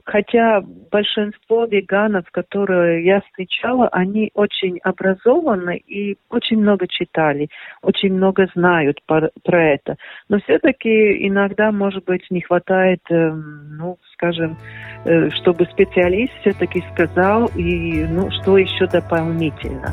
хотя 0.05 0.62
большинство 0.91 1.65
веганов, 1.65 2.25
которые 2.31 3.05
я 3.05 3.21
встречала, 3.21 3.88
они 3.89 4.31
очень 4.34 4.79
образованы 4.84 5.77
и 5.77 6.17
очень 6.29 6.58
много 6.58 6.88
читали, 6.88 7.49
очень 7.81 8.13
много 8.13 8.47
знают 8.55 9.01
про 9.05 9.29
это. 9.53 9.97
Но 10.29 10.39
все-таки 10.39 11.27
иногда, 11.27 11.71
может 11.71 12.05
быть, 12.05 12.25
не 12.29 12.41
хватает, 12.41 13.01
э, 13.10 13.31
ну, 13.31 13.97
скажем, 14.13 14.58
э, 15.05 15.29
чтобы 15.31 15.65
специалист 15.65 16.34
все-таки 16.41 16.84
сказал, 16.93 17.47
и, 17.55 18.05
ну, 18.05 18.29
что 18.31 18.58
еще 18.58 18.88
дополнительно. 18.88 19.91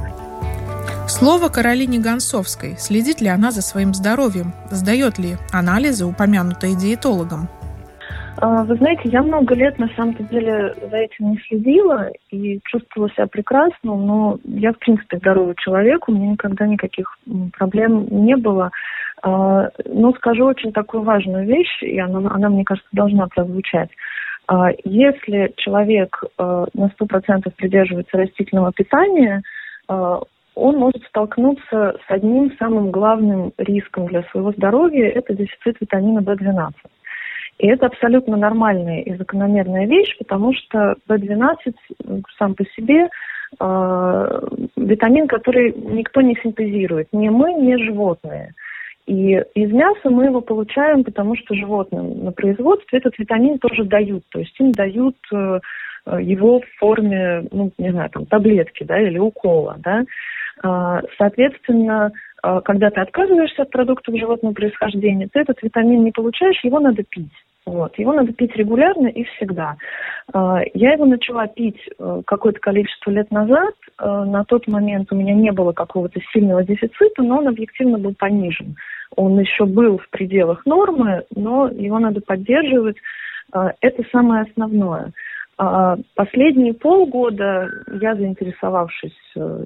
Слово 1.09 1.49
Каролине 1.49 1.99
Гонцовской. 1.99 2.77
Следит 2.79 3.21
ли 3.21 3.29
она 3.29 3.51
за 3.51 3.61
своим 3.61 3.93
здоровьем? 3.93 4.53
Сдает 4.71 5.19
ли 5.19 5.37
анализы, 5.53 6.07
упомянутые 6.07 6.75
диетологом? 6.77 7.49
А, 8.43 8.65
вы 8.65 8.75
знаете, 8.75 9.03
я 9.05 9.23
много 9.23 9.55
лет 9.55 9.79
на 9.79 9.87
самом-то 9.95 10.25
деле 10.25 10.75
за 10.91 10.97
этим 10.97 11.31
не 11.31 11.39
следила 11.47 12.11
и 12.29 12.59
чувствовала 12.65 13.09
себя 13.11 13.29
прекрасно, 13.29 13.95
но 13.95 14.37
я, 14.43 14.73
в 14.73 14.79
принципе, 14.79 15.19
здоровый 15.19 15.55
человек, 15.57 16.09
у 16.09 16.13
меня 16.13 16.33
никогда 16.33 16.67
никаких 16.67 17.07
проблем 17.57 18.09
не 18.11 18.35
было. 18.35 18.73
А, 19.23 19.69
но 19.85 20.13
скажу 20.15 20.45
очень 20.45 20.73
такую 20.73 21.05
важную 21.05 21.47
вещь, 21.47 21.85
и 21.85 22.01
она, 22.01 22.19
она 22.35 22.49
мне 22.49 22.65
кажется, 22.65 22.89
должна 22.91 23.29
прозвучать. 23.29 23.91
А, 24.49 24.71
если 24.83 25.53
человек 25.57 26.25
на 26.37 26.89
сто 26.95 27.07
процентов 27.07 27.55
придерживается 27.55 28.17
растительного 28.17 28.73
питания, 28.73 29.43
он 29.87 30.77
может 30.77 31.03
столкнуться 31.05 31.97
с 32.07 32.11
одним 32.11 32.53
самым 32.59 32.91
главным 32.91 33.53
риском 33.57 34.07
для 34.09 34.25
своего 34.25 34.51
здоровья– 34.51 35.09
это 35.15 35.33
дефицит 35.33 35.81
витамина 35.81 36.19
В12. 36.19 36.73
И 37.59 37.67
это 37.67 37.87
абсолютно 37.87 38.37
нормальная 38.37 39.03
и 39.03 39.15
закономерная 39.17 39.87
вещь, 39.87 40.17
потому 40.19 40.53
что 40.55 40.97
B12 41.09 41.75
сам 42.39 42.55
по 42.55 42.65
себе 42.77 43.09
э, 43.61 44.41
витамин, 44.77 45.29
который 45.29 45.73
никто 45.73 46.21
не 46.21 46.37
синтезирует, 46.43 47.09
ни 47.13 47.29
мы, 47.29 47.53
ни 47.55 47.77
животные. 47.77 48.55
И 49.07 49.33
из 49.55 49.73
мяса 49.73 50.11
мы 50.11 50.27
его 50.27 50.41
получаем, 50.41 51.05
потому 51.05 51.37
что 51.37 51.55
животным 51.55 52.25
на 52.25 52.33
производстве 52.33 52.99
этот 52.99 53.19
витамин 53.19 53.59
тоже 53.59 53.85
дают. 53.85 54.25
То 54.31 54.39
есть 54.39 54.59
им 54.61 54.73
дают 54.73 55.17
э, 55.33 55.61
его 56.21 56.61
в 56.61 56.67
форме, 56.79 57.45
ну, 57.51 57.71
не 57.79 57.91
знаю, 57.91 58.11
там, 58.11 58.27
таблетки, 58.27 58.85
да, 58.85 59.01
или 59.01 59.19
укола, 59.19 59.77
да. 59.79 60.05
Э, 60.65 61.03
соответственно, 61.19 62.13
когда 62.65 62.91
ты 62.91 63.01
отказываешься 63.01 63.63
от 63.63 63.71
продуктов 63.71 64.17
животного 64.17 64.53
происхождения, 64.53 65.29
ты 65.33 65.41
этот 65.41 65.63
витамин 65.63 66.03
не 66.03 66.13
получаешь, 66.13 66.65
его 66.65 66.81
надо 66.81 67.03
пить. 67.03 67.33
Вот. 67.65 67.97
Его 67.99 68.13
надо 68.13 68.33
пить 68.33 68.57
регулярно 68.57 69.07
и 69.07 69.23
всегда. 69.25 69.77
А, 70.33 70.61
я 70.75 70.93
его 70.93 71.05
начала 71.05 71.47
пить 71.47 71.79
э, 71.99 72.23
какое-то 72.27 72.59
количество 72.59 73.11
лет 73.11 73.31
назад. 73.31 73.75
Э, 74.01 74.25
на 74.25 74.45
тот 74.45 74.67
момент 74.67 75.13
у 75.13 75.17
меня 75.17 75.35
не 75.35 75.53
было 75.53 75.73
какого-то 75.73 76.21
сильного 76.33 76.65
дефицита, 76.65 77.23
но 77.23 77.39
он 77.39 77.49
объективно 77.49 77.99
был 77.99 78.15
понижен. 78.15 78.77
Он 79.15 79.39
еще 79.39 79.65
был 79.65 79.99
в 79.99 80.09
пределах 80.11 80.67
нормы, 80.67 81.23
но 81.35 81.69
его 81.69 82.01
надо 82.01 82.21
поддерживать. 82.21 82.97
А, 83.53 83.73
это 83.81 84.03
самое 84.11 84.43
основное. 84.43 85.13
Последние 86.17 86.75
полгода 86.75 87.69
я, 88.01 88.17
заинтересовавшись 88.17 89.13
э, 89.37 89.65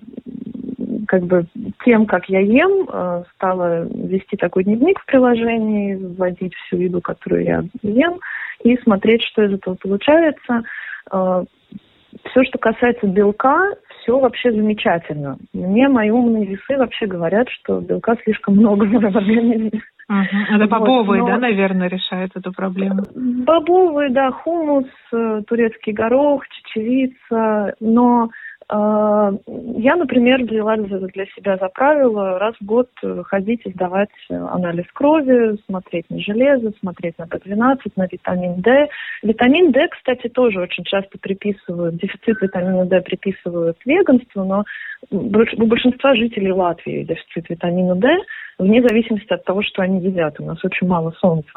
как 1.06 1.22
бы 1.22 1.46
тем, 1.84 2.06
как 2.06 2.28
я 2.28 2.40
ем, 2.40 2.88
э, 2.88 3.24
стала 3.34 3.84
вести 3.84 4.36
такой 4.36 4.64
дневник 4.64 5.00
в 5.00 5.06
приложении, 5.06 5.94
вводить 5.94 6.54
всю 6.54 6.76
еду, 6.76 7.00
которую 7.00 7.44
я 7.44 7.64
ем, 7.82 8.20
и 8.62 8.76
смотреть, 8.78 9.22
что 9.22 9.44
из 9.44 9.54
этого 9.54 9.74
получается. 9.74 10.62
Э, 11.12 11.44
все, 12.30 12.44
что 12.44 12.58
касается 12.58 13.06
белка, 13.06 13.74
все 14.00 14.18
вообще 14.18 14.52
замечательно. 14.52 15.36
Мне 15.52 15.88
мои 15.88 16.10
умные 16.10 16.46
весы 16.46 16.76
вообще 16.76 17.06
говорят, 17.06 17.48
что 17.50 17.80
белка 17.80 18.16
слишком 18.24 18.56
много 18.56 18.84
в 18.84 19.04
организме. 19.04 19.82
Угу. 20.08 20.54
Это 20.54 20.66
бобовые, 20.68 21.22
вот, 21.22 21.28
но... 21.28 21.34
да, 21.34 21.38
наверное, 21.38 21.88
решают 21.88 22.36
эту 22.36 22.52
проблему? 22.52 23.02
Бобовые, 23.14 24.10
да, 24.10 24.30
хумус, 24.30 24.86
э, 25.12 25.42
турецкий 25.48 25.92
горох, 25.92 26.44
чечевица, 26.48 27.74
но 27.80 28.30
я, 28.68 29.96
например, 29.96 30.42
взяла 30.42 30.76
для 30.76 31.26
себя 31.26 31.56
за 31.56 31.68
правило 31.68 32.38
раз 32.38 32.56
в 32.60 32.64
год 32.64 32.88
ходить 33.26 33.60
и 33.64 33.70
сдавать 33.70 34.08
анализ 34.28 34.86
крови, 34.92 35.56
смотреть 35.66 36.10
на 36.10 36.18
железо, 36.18 36.72
смотреть 36.80 37.16
на 37.18 37.24
B12, 37.24 37.76
на 37.94 38.08
витамин 38.10 38.60
D. 38.62 38.88
Витамин 39.22 39.70
D, 39.70 39.86
кстати, 39.88 40.28
тоже 40.28 40.60
очень 40.60 40.82
часто 40.82 41.16
приписывают, 41.18 41.96
дефицит 41.96 42.42
витамина 42.42 42.86
D 42.86 43.00
приписывают 43.02 43.76
веганству, 43.84 44.44
но 44.44 44.64
у 45.10 45.66
большинства 45.66 46.16
жителей 46.16 46.50
Латвии 46.50 47.04
дефицит 47.04 47.48
витамина 47.48 47.94
D, 47.94 48.08
вне 48.58 48.82
зависимости 48.82 49.32
от 49.32 49.44
того, 49.44 49.62
что 49.62 49.82
они 49.82 50.00
едят. 50.00 50.40
У 50.40 50.44
нас 50.44 50.58
очень 50.64 50.88
мало 50.88 51.12
солнца. 51.20 51.52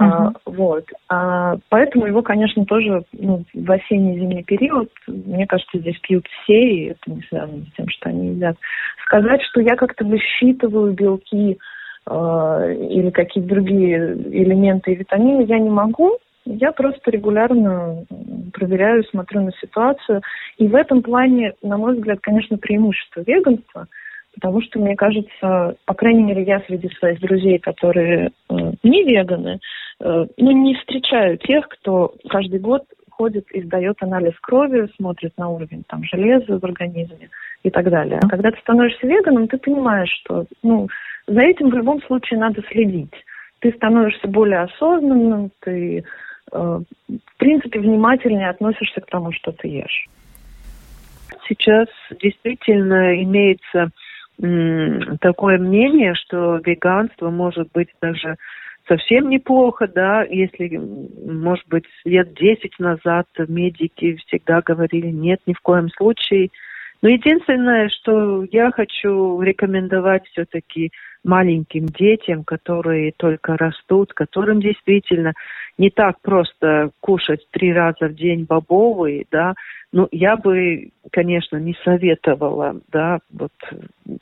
Uh-huh. 0.00 0.06
А, 0.06 0.32
вот. 0.44 0.84
А, 1.08 1.56
поэтому 1.68 2.06
его, 2.06 2.22
конечно, 2.22 2.64
тоже 2.64 3.04
ну, 3.12 3.44
в 3.54 3.70
осенне-зимний 3.70 4.42
период, 4.42 4.90
мне 5.06 5.46
кажется, 5.46 5.78
здесь 5.78 5.98
пьют 6.00 6.26
все, 6.26 6.68
и 6.68 6.84
это 6.86 7.12
не 7.12 7.22
связано 7.22 7.64
с 7.64 7.76
тем, 7.76 7.88
что 7.88 8.08
они 8.08 8.30
едят. 8.30 8.56
Сказать, 9.06 9.42
что 9.42 9.60
я 9.60 9.76
как-то 9.76 10.04
высчитываю 10.04 10.92
белки 10.94 11.58
э, 12.06 12.74
или 12.90 13.10
какие-то 13.10 13.48
другие 13.48 14.14
элементы 14.14 14.92
и 14.92 14.96
витамины, 14.96 15.42
я 15.42 15.60
не 15.60 15.70
могу. 15.70 16.18
Я 16.44 16.72
просто 16.72 17.10
регулярно 17.10 18.04
проверяю, 18.52 19.04
смотрю 19.04 19.42
на 19.42 19.52
ситуацию. 19.52 20.22
И 20.58 20.66
в 20.66 20.74
этом 20.74 21.02
плане, 21.02 21.52
на 21.62 21.78
мой 21.78 21.94
взгляд, 21.94 22.18
конечно, 22.20 22.58
преимущество 22.58 23.22
веганства– 23.24 23.86
Потому 24.34 24.62
что, 24.62 24.78
мне 24.78 24.96
кажется, 24.96 25.76
по 25.84 25.94
крайней 25.94 26.24
мере, 26.24 26.42
я 26.42 26.60
среди 26.60 26.88
своих 26.96 27.20
друзей, 27.20 27.58
которые 27.58 28.30
э, 28.48 28.54
не 28.82 29.04
веганы, 29.04 29.60
э, 30.00 30.26
ну, 30.36 30.50
не 30.50 30.74
встречаю 30.74 31.38
тех, 31.38 31.68
кто 31.68 32.14
каждый 32.28 32.58
год 32.58 32.84
ходит 33.10 33.50
и 33.52 33.62
сдает 33.62 33.96
анализ 34.00 34.34
крови, 34.40 34.88
смотрит 34.96 35.32
на 35.38 35.48
уровень 35.48 35.84
там, 35.86 36.02
железа 36.04 36.58
в 36.58 36.64
организме 36.64 37.30
и 37.62 37.70
так 37.70 37.88
далее. 37.88 38.18
А 38.22 38.28
когда 38.28 38.50
ты 38.50 38.58
становишься 38.60 39.06
веганом, 39.06 39.48
ты 39.48 39.56
понимаешь, 39.58 40.10
что 40.20 40.46
ну, 40.62 40.88
за 41.26 41.40
этим 41.40 41.70
в 41.70 41.74
любом 41.74 42.02
случае 42.02 42.40
надо 42.40 42.62
следить. 42.70 43.14
Ты 43.60 43.72
становишься 43.72 44.26
более 44.28 44.60
осознанным, 44.60 45.50
ты, 45.60 46.04
э, 46.52 46.80
в 47.08 47.36
принципе, 47.38 47.78
внимательнее 47.78 48.50
относишься 48.50 49.00
к 49.00 49.06
тому, 49.06 49.32
что 49.32 49.52
ты 49.52 49.68
ешь. 49.68 50.06
Сейчас 51.48 51.88
действительно 52.20 53.22
имеется 53.22 53.90
такое 55.20 55.58
мнение, 55.58 56.14
что 56.14 56.56
веганство 56.64 57.30
может 57.30 57.68
быть 57.72 57.88
даже 58.00 58.36
совсем 58.88 59.30
неплохо, 59.30 59.86
да, 59.86 60.24
если, 60.24 60.76
может 60.76 61.66
быть, 61.68 61.84
лет 62.04 62.34
десять 62.34 62.78
назад 62.78 63.26
медики 63.48 64.16
всегда 64.26 64.60
говорили, 64.60 65.08
нет, 65.08 65.40
ни 65.46 65.54
в 65.54 65.60
коем 65.60 65.88
случае. 65.90 66.50
Но 67.04 67.10
единственное, 67.10 67.90
что 67.90 68.44
я 68.50 68.70
хочу 68.70 69.38
рекомендовать 69.42 70.26
все-таки 70.28 70.90
маленьким 71.22 71.84
детям, 71.84 72.44
которые 72.44 73.12
только 73.14 73.58
растут, 73.58 74.14
которым 74.14 74.62
действительно 74.62 75.34
не 75.76 75.90
так 75.90 76.18
просто 76.22 76.92
кушать 77.00 77.46
три 77.50 77.74
раза 77.74 78.08
в 78.08 78.14
день 78.14 78.46
бобовые, 78.48 79.26
да, 79.30 79.52
ну, 79.92 80.08
я 80.12 80.38
бы, 80.38 80.92
конечно, 81.12 81.58
не 81.58 81.76
советовала, 81.84 82.80
да, 82.90 83.18
вот 83.30 83.52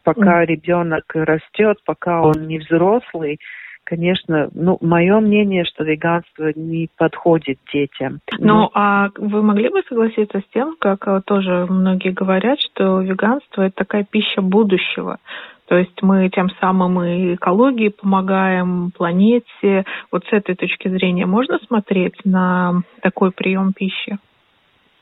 пока 0.03 0.45
ребенок 0.45 1.05
растет, 1.15 1.79
пока 1.85 2.21
он 2.21 2.49
не 2.49 2.59
взрослый, 2.59 3.39
конечно, 3.85 4.49
ну, 4.55 4.79
мое 4.81 5.21
мнение, 5.21 5.65
что 5.65 5.85
веганство 5.85 6.53
не 6.55 6.89
подходит 6.97 7.59
детям. 7.73 8.21
Ну, 8.39 8.71
а 8.75 9.09
вы 9.17 9.43
могли 9.43 9.69
бы 9.69 9.83
согласиться 9.89 10.41
с 10.41 10.53
тем, 10.53 10.77
как 10.79 11.07
э, 11.07 11.21
тоже 11.25 11.67
многие 11.69 12.11
говорят, 12.11 12.61
что 12.61 13.01
веганство– 13.01 13.63
это 13.63 13.77
такая 13.77 14.05
пища 14.05 14.41
будущего? 14.43 15.19
То 15.67 15.79
есть 15.79 16.03
мы 16.03 16.29
тем 16.29 16.51
самым 16.61 17.03
и 17.03 17.35
экологии 17.35 17.89
помогаем, 17.89 18.91
планете. 18.91 19.85
Вот 20.11 20.25
с 20.27 20.33
этой 20.33 20.55
точки 20.55 20.89
зрения 20.89 21.25
можно 21.25 21.59
смотреть 21.67 22.25
на 22.25 22.83
такой 23.01 23.31
прием 23.31 23.73
пищи? 23.73 24.19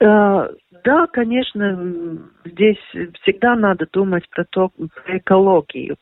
Э, 0.01 0.49
да, 0.85 1.07
конечно, 1.07 2.19
здесь 2.45 2.79
всегда 3.23 3.55
надо 3.55 3.87
думать 3.93 4.29
про 4.31 4.45
то, 4.45 4.71
про 5.05 5.19
экологию. 5.19 5.97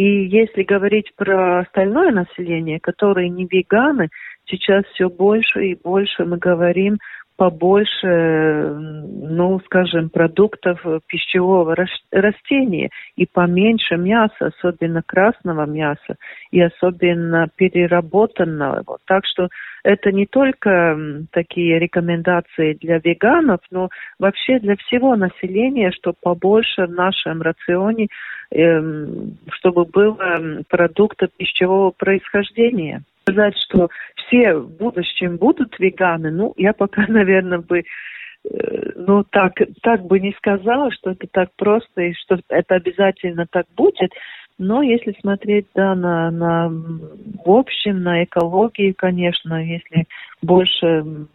И 0.00 0.28
если 0.28 0.62
говорить 0.62 1.12
про 1.14 1.58
остальное 1.58 2.10
население, 2.10 2.80
которые 2.80 3.28
не 3.28 3.44
веганы, 3.44 4.08
сейчас 4.46 4.86
все 4.94 5.10
больше 5.10 5.66
и 5.66 5.74
больше 5.74 6.24
мы 6.24 6.38
говорим 6.38 6.96
побольше, 7.40 8.76
ну, 8.76 9.60
скажем, 9.64 10.10
продуктов 10.10 10.78
пищевого 11.06 11.74
растения 12.10 12.90
и 13.16 13.24
поменьше 13.24 13.96
мяса, 13.96 14.52
особенно 14.52 15.02
красного 15.02 15.64
мяса 15.64 16.16
и 16.50 16.60
особенно 16.60 17.48
переработанного. 17.56 18.98
Так 19.06 19.24
что 19.24 19.48
это 19.84 20.12
не 20.12 20.26
только 20.26 20.98
такие 21.32 21.78
рекомендации 21.78 22.74
для 22.74 22.98
веганов, 22.98 23.60
но 23.70 23.88
вообще 24.18 24.58
для 24.58 24.76
всего 24.76 25.16
населения, 25.16 25.92
что 25.92 26.12
побольше 26.12 26.84
в 26.84 26.90
нашем 26.90 27.40
рационе, 27.40 28.08
эм, 28.50 29.38
чтобы 29.52 29.86
было 29.86 30.62
продуктов 30.68 31.30
пищевого 31.38 31.92
происхождения 31.92 33.02
сказать, 33.22 33.54
что 33.58 33.88
все 34.14 34.54
в 34.54 34.76
будущем 34.76 35.36
будут 35.36 35.78
веганы, 35.78 36.30
ну, 36.30 36.54
я 36.56 36.72
пока, 36.72 37.04
наверное, 37.08 37.58
бы 37.58 37.80
э, 37.80 38.90
ну, 38.96 39.24
так, 39.24 39.54
так 39.82 40.02
бы 40.06 40.20
не 40.20 40.32
сказала, 40.32 40.90
что 40.92 41.10
это 41.10 41.26
так 41.30 41.50
просто 41.56 42.02
и 42.02 42.14
что 42.14 42.38
это 42.48 42.76
обязательно 42.76 43.46
так 43.50 43.66
будет. 43.76 44.12
Но 44.58 44.82
если 44.82 45.16
смотреть, 45.20 45.68
да, 45.74 45.94
на, 45.94 46.30
на 46.30 46.68
в 46.68 47.50
общем, 47.50 48.02
на 48.02 48.24
экологию, 48.24 48.94
конечно, 48.94 49.64
если 49.64 50.06
больше 50.42 51.26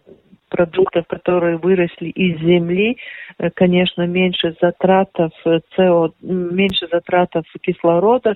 продуктов, 0.49 1.07
которые 1.07 1.57
выросли 1.57 2.09
из 2.09 2.39
земли, 2.39 2.97
э, 3.37 3.49
конечно, 3.49 4.05
меньше 4.05 4.55
затратов 4.61 5.31
СО, 5.43 6.13
меньше 6.21 6.87
затратов 6.91 7.45
кислорода, 7.61 8.35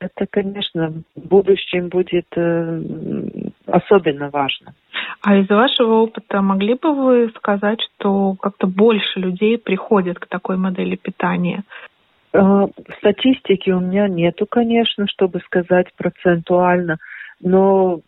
это, 0.00 0.26
конечно, 0.30 0.92
в 1.16 1.28
будущем 1.28 1.88
будет 1.88 2.26
э, 2.36 2.82
особенно 3.66 4.30
важно. 4.30 4.74
А 5.22 5.36
из 5.36 5.48
вашего 5.48 5.94
опыта 5.94 6.40
могли 6.40 6.74
бы 6.74 6.94
вы 6.94 7.32
сказать, 7.36 7.80
что 7.82 8.34
как-то 8.34 8.66
больше 8.66 9.18
людей 9.18 9.58
приходят 9.58 10.18
к 10.18 10.26
такой 10.26 10.56
модели 10.56 10.96
питания? 10.96 11.64
Э, 12.32 12.66
статистики 12.98 13.70
у 13.70 13.80
меня 13.80 14.08
нету, 14.08 14.46
конечно, 14.46 15.06
чтобы 15.08 15.40
сказать 15.40 15.88
процентуально, 15.96 16.98
но 17.40 18.00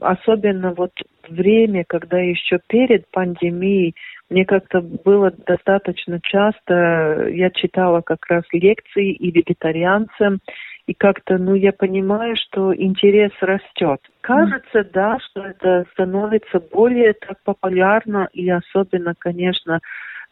особенно 0.00 0.74
вот 0.74 0.92
время, 1.28 1.84
когда 1.86 2.18
еще 2.18 2.58
перед 2.66 3.10
пандемией, 3.10 3.94
мне 4.30 4.44
как-то 4.44 4.80
было 4.80 5.30
достаточно 5.30 6.20
часто, 6.22 7.28
я 7.30 7.50
читала 7.50 8.02
как 8.02 8.26
раз 8.28 8.44
лекции 8.52 9.12
и 9.12 9.30
вегетарианцам, 9.30 10.40
и 10.88 10.94
как-то, 10.94 11.36
ну, 11.36 11.54
я 11.54 11.72
понимаю, 11.72 12.34
что 12.36 12.74
интерес 12.74 13.30
растет. 13.42 14.00
Кажется, 14.22 14.84
да, 14.90 15.18
что 15.20 15.44
это 15.44 15.84
становится 15.92 16.60
более 16.60 17.12
так 17.12 17.36
популярно 17.44 18.26
и 18.32 18.48
особенно, 18.48 19.12
конечно, 19.18 19.80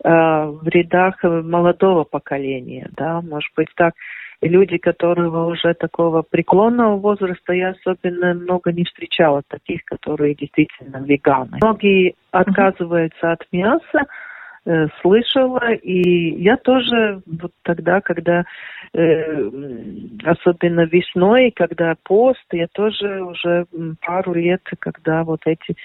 э, 0.02 0.08
в 0.08 0.66
рядах 0.66 1.22
молодого 1.22 2.04
поколения, 2.04 2.88
да, 2.96 3.20
может 3.20 3.50
быть 3.54 3.68
так. 3.76 3.92
Люди, 4.40 4.78
которого 4.78 5.46
уже 5.46 5.74
такого 5.74 6.22
преклонного 6.22 6.96
возраста, 6.96 7.52
я 7.52 7.70
особенно 7.70 8.34
много 8.34 8.72
не 8.72 8.84
встречала 8.84 9.42
таких, 9.48 9.84
которые 9.84 10.34
действительно 10.34 11.02
веганы. 11.04 11.58
Многие 11.62 12.14
отказываются 12.30 13.32
от 13.32 13.46
мяса, 13.52 14.06
э, 14.66 14.88
слышала, 15.00 15.72
и 15.72 16.42
я 16.42 16.57
тоже 16.59 17.22
вот 17.26 17.52
тогда, 17.62 18.00
когда 18.00 18.44
э, 18.92 19.50
особенно 20.24 20.83
весной, 20.83 21.52
когда 21.55 21.94
пост, 22.02 22.44
я 22.52 22.66
тоже 22.72 23.22
уже 23.22 23.66
пару 24.05 24.35
лет, 24.35 24.62
когда 24.79 25.24
вот 25.24 25.40
эти 25.46 25.76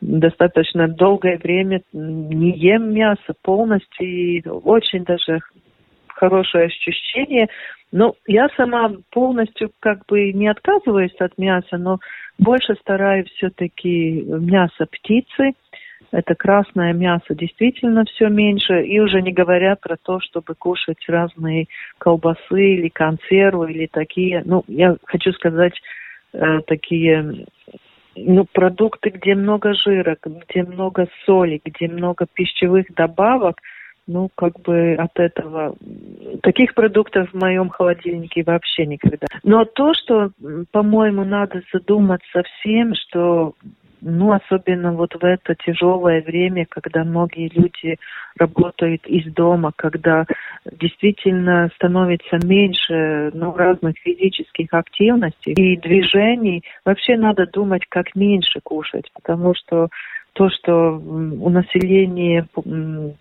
достаточно 0.00 0.88
долгое 0.88 1.38
время 1.38 1.82
не 1.92 2.52
ем 2.52 2.92
мясо 2.92 3.34
полностью, 3.42 4.06
и 4.06 4.48
очень 4.48 5.04
даже 5.04 5.40
хорошее 6.08 6.66
ощущение. 6.66 7.48
Но 7.90 8.14
я 8.26 8.48
сама 8.56 8.92
полностью 9.10 9.70
как 9.80 10.04
бы 10.06 10.32
не 10.32 10.48
отказываюсь 10.48 11.14
от 11.20 11.36
мяса, 11.38 11.78
но 11.78 11.98
больше 12.38 12.74
стараюсь 12.80 13.28
все-таки 13.30 14.22
мясо 14.26 14.86
птицы, 14.86 15.52
это 16.10 16.34
красное 16.34 16.92
мясо 16.92 17.34
действительно 17.34 18.04
все 18.04 18.28
меньше, 18.28 18.82
и 18.82 18.98
уже 19.00 19.20
не 19.20 19.32
говоря 19.32 19.76
про 19.76 19.96
то, 19.96 20.20
чтобы 20.20 20.54
кушать 20.54 21.08
разные 21.08 21.66
колбасы 21.98 22.74
или 22.74 22.88
консервы 22.88 23.72
или 23.72 23.86
такие, 23.86 24.42
ну, 24.44 24.64
я 24.68 24.96
хочу 25.04 25.32
сказать, 25.32 25.74
э, 26.32 26.60
такие 26.66 27.46
ну, 28.16 28.46
продукты, 28.50 29.10
где 29.10 29.34
много 29.34 29.74
жира, 29.74 30.16
где 30.24 30.62
много 30.62 31.08
соли, 31.24 31.60
где 31.64 31.88
много 31.88 32.26
пищевых 32.32 32.86
добавок, 32.94 33.60
ну, 34.06 34.30
как 34.34 34.58
бы 34.60 34.94
от 34.94 35.18
этого... 35.20 35.76
Таких 36.42 36.74
продуктов 36.74 37.30
в 37.30 37.38
моем 37.38 37.68
холодильнике 37.68 38.42
вообще 38.42 38.86
никогда. 38.86 39.26
Но 39.42 39.66
то, 39.66 39.92
что, 39.92 40.30
по-моему, 40.72 41.24
надо 41.24 41.60
задуматься 41.72 42.42
всем, 42.42 42.94
что 42.94 43.54
ну, 44.00 44.32
особенно 44.32 44.92
вот 44.92 45.14
в 45.14 45.24
это 45.24 45.54
тяжелое 45.54 46.22
время, 46.22 46.66
когда 46.68 47.04
многие 47.04 47.48
люди 47.48 47.98
работают 48.38 49.06
из 49.06 49.32
дома, 49.32 49.72
когда 49.74 50.24
действительно 50.70 51.70
становится 51.74 52.38
меньше 52.44 53.30
ну, 53.34 53.54
разных 53.54 53.96
физических 53.98 54.68
активностей 54.72 55.52
и 55.52 55.76
движений, 55.76 56.62
вообще 56.84 57.16
надо 57.16 57.46
думать, 57.46 57.82
как 57.88 58.14
меньше 58.14 58.60
кушать, 58.62 59.10
потому 59.14 59.54
что 59.54 59.88
то, 60.34 60.48
что 60.50 60.72
у 60.92 61.48
населения 61.48 62.46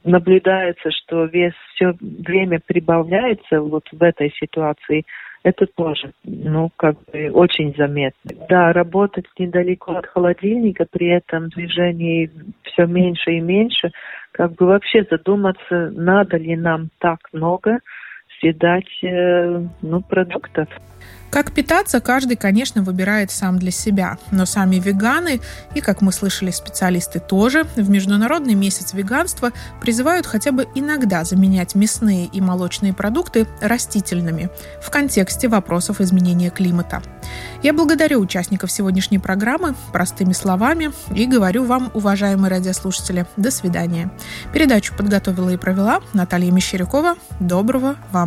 наблюдается, 0.04 0.92
что 0.92 1.26
вес 1.26 1.54
все 1.74 1.94
время 2.00 2.60
прибавляется 2.64 3.62
вот 3.62 3.86
в 3.92 4.04
этой 4.04 4.32
ситуации, 4.40 5.04
это 5.44 5.66
тоже, 5.66 6.12
ну, 6.24 6.70
как 6.76 6.96
бы 7.12 7.30
очень 7.32 7.74
заметно. 7.78 8.32
Да, 8.50 8.74
работать 8.74 9.26
недалеко 9.38 9.94
от 9.94 10.08
холодильника, 10.08 10.86
при 10.90 11.08
этом 11.08 11.50
движений 11.50 12.30
все 12.64 12.86
меньше 12.86 13.34
и 13.34 13.40
меньше, 13.40 13.92
как 14.32 14.54
бы 14.54 14.68
вообще 14.68 15.06
задуматься, 15.10 15.92
надо 15.92 16.38
ли 16.38 16.56
нам 16.56 16.90
так 17.00 17.20
много 17.32 17.80
съедать, 18.40 18.86
э, 19.04 19.66
ну, 19.82 20.02
продуктов. 20.02 20.68
Как 21.30 21.52
питаться, 21.52 22.00
каждый, 22.00 22.38
конечно, 22.38 22.82
выбирает 22.82 23.32
сам 23.32 23.60
для 23.60 23.72
себя. 23.72 24.18
Но 24.32 24.46
сами 24.46 24.78
веганы, 24.78 25.42
и, 25.76 25.82
как 25.82 26.02
мы 26.02 26.12
слышали, 26.12 26.52
специалисты 26.52 27.20
тоже, 27.20 27.66
в 27.76 27.90
Международный 27.90 28.56
месяц 28.56 28.94
веганства 28.94 29.52
призывают 29.82 30.26
хотя 30.26 30.52
бы 30.52 30.68
иногда 30.74 31.26
заменять 31.26 31.76
мясные 31.76 32.26
и 32.26 32.40
молочные 32.40 32.94
продукты 32.94 33.46
растительными 33.62 34.50
в 34.82 34.90
контексте 34.90 35.50
вопросов 35.50 36.00
изменения 36.00 36.50
климата. 36.50 37.04
Я 37.62 37.74
благодарю 37.74 38.22
участников 38.22 38.72
сегодняшней 38.72 39.20
программы 39.20 39.76
простыми 39.92 40.32
словами 40.32 40.92
и 41.14 41.26
говорю 41.26 41.66
вам, 41.66 41.92
уважаемые 41.94 42.50
радиослушатели, 42.50 43.26
до 43.36 43.52
свидания. 43.52 44.10
Передачу 44.54 44.96
подготовила 44.96 45.50
и 45.50 45.58
провела 45.58 46.00
Наталья 46.14 46.52
Мещерякова. 46.52 47.16
Доброго 47.40 47.98
вам 48.12 48.27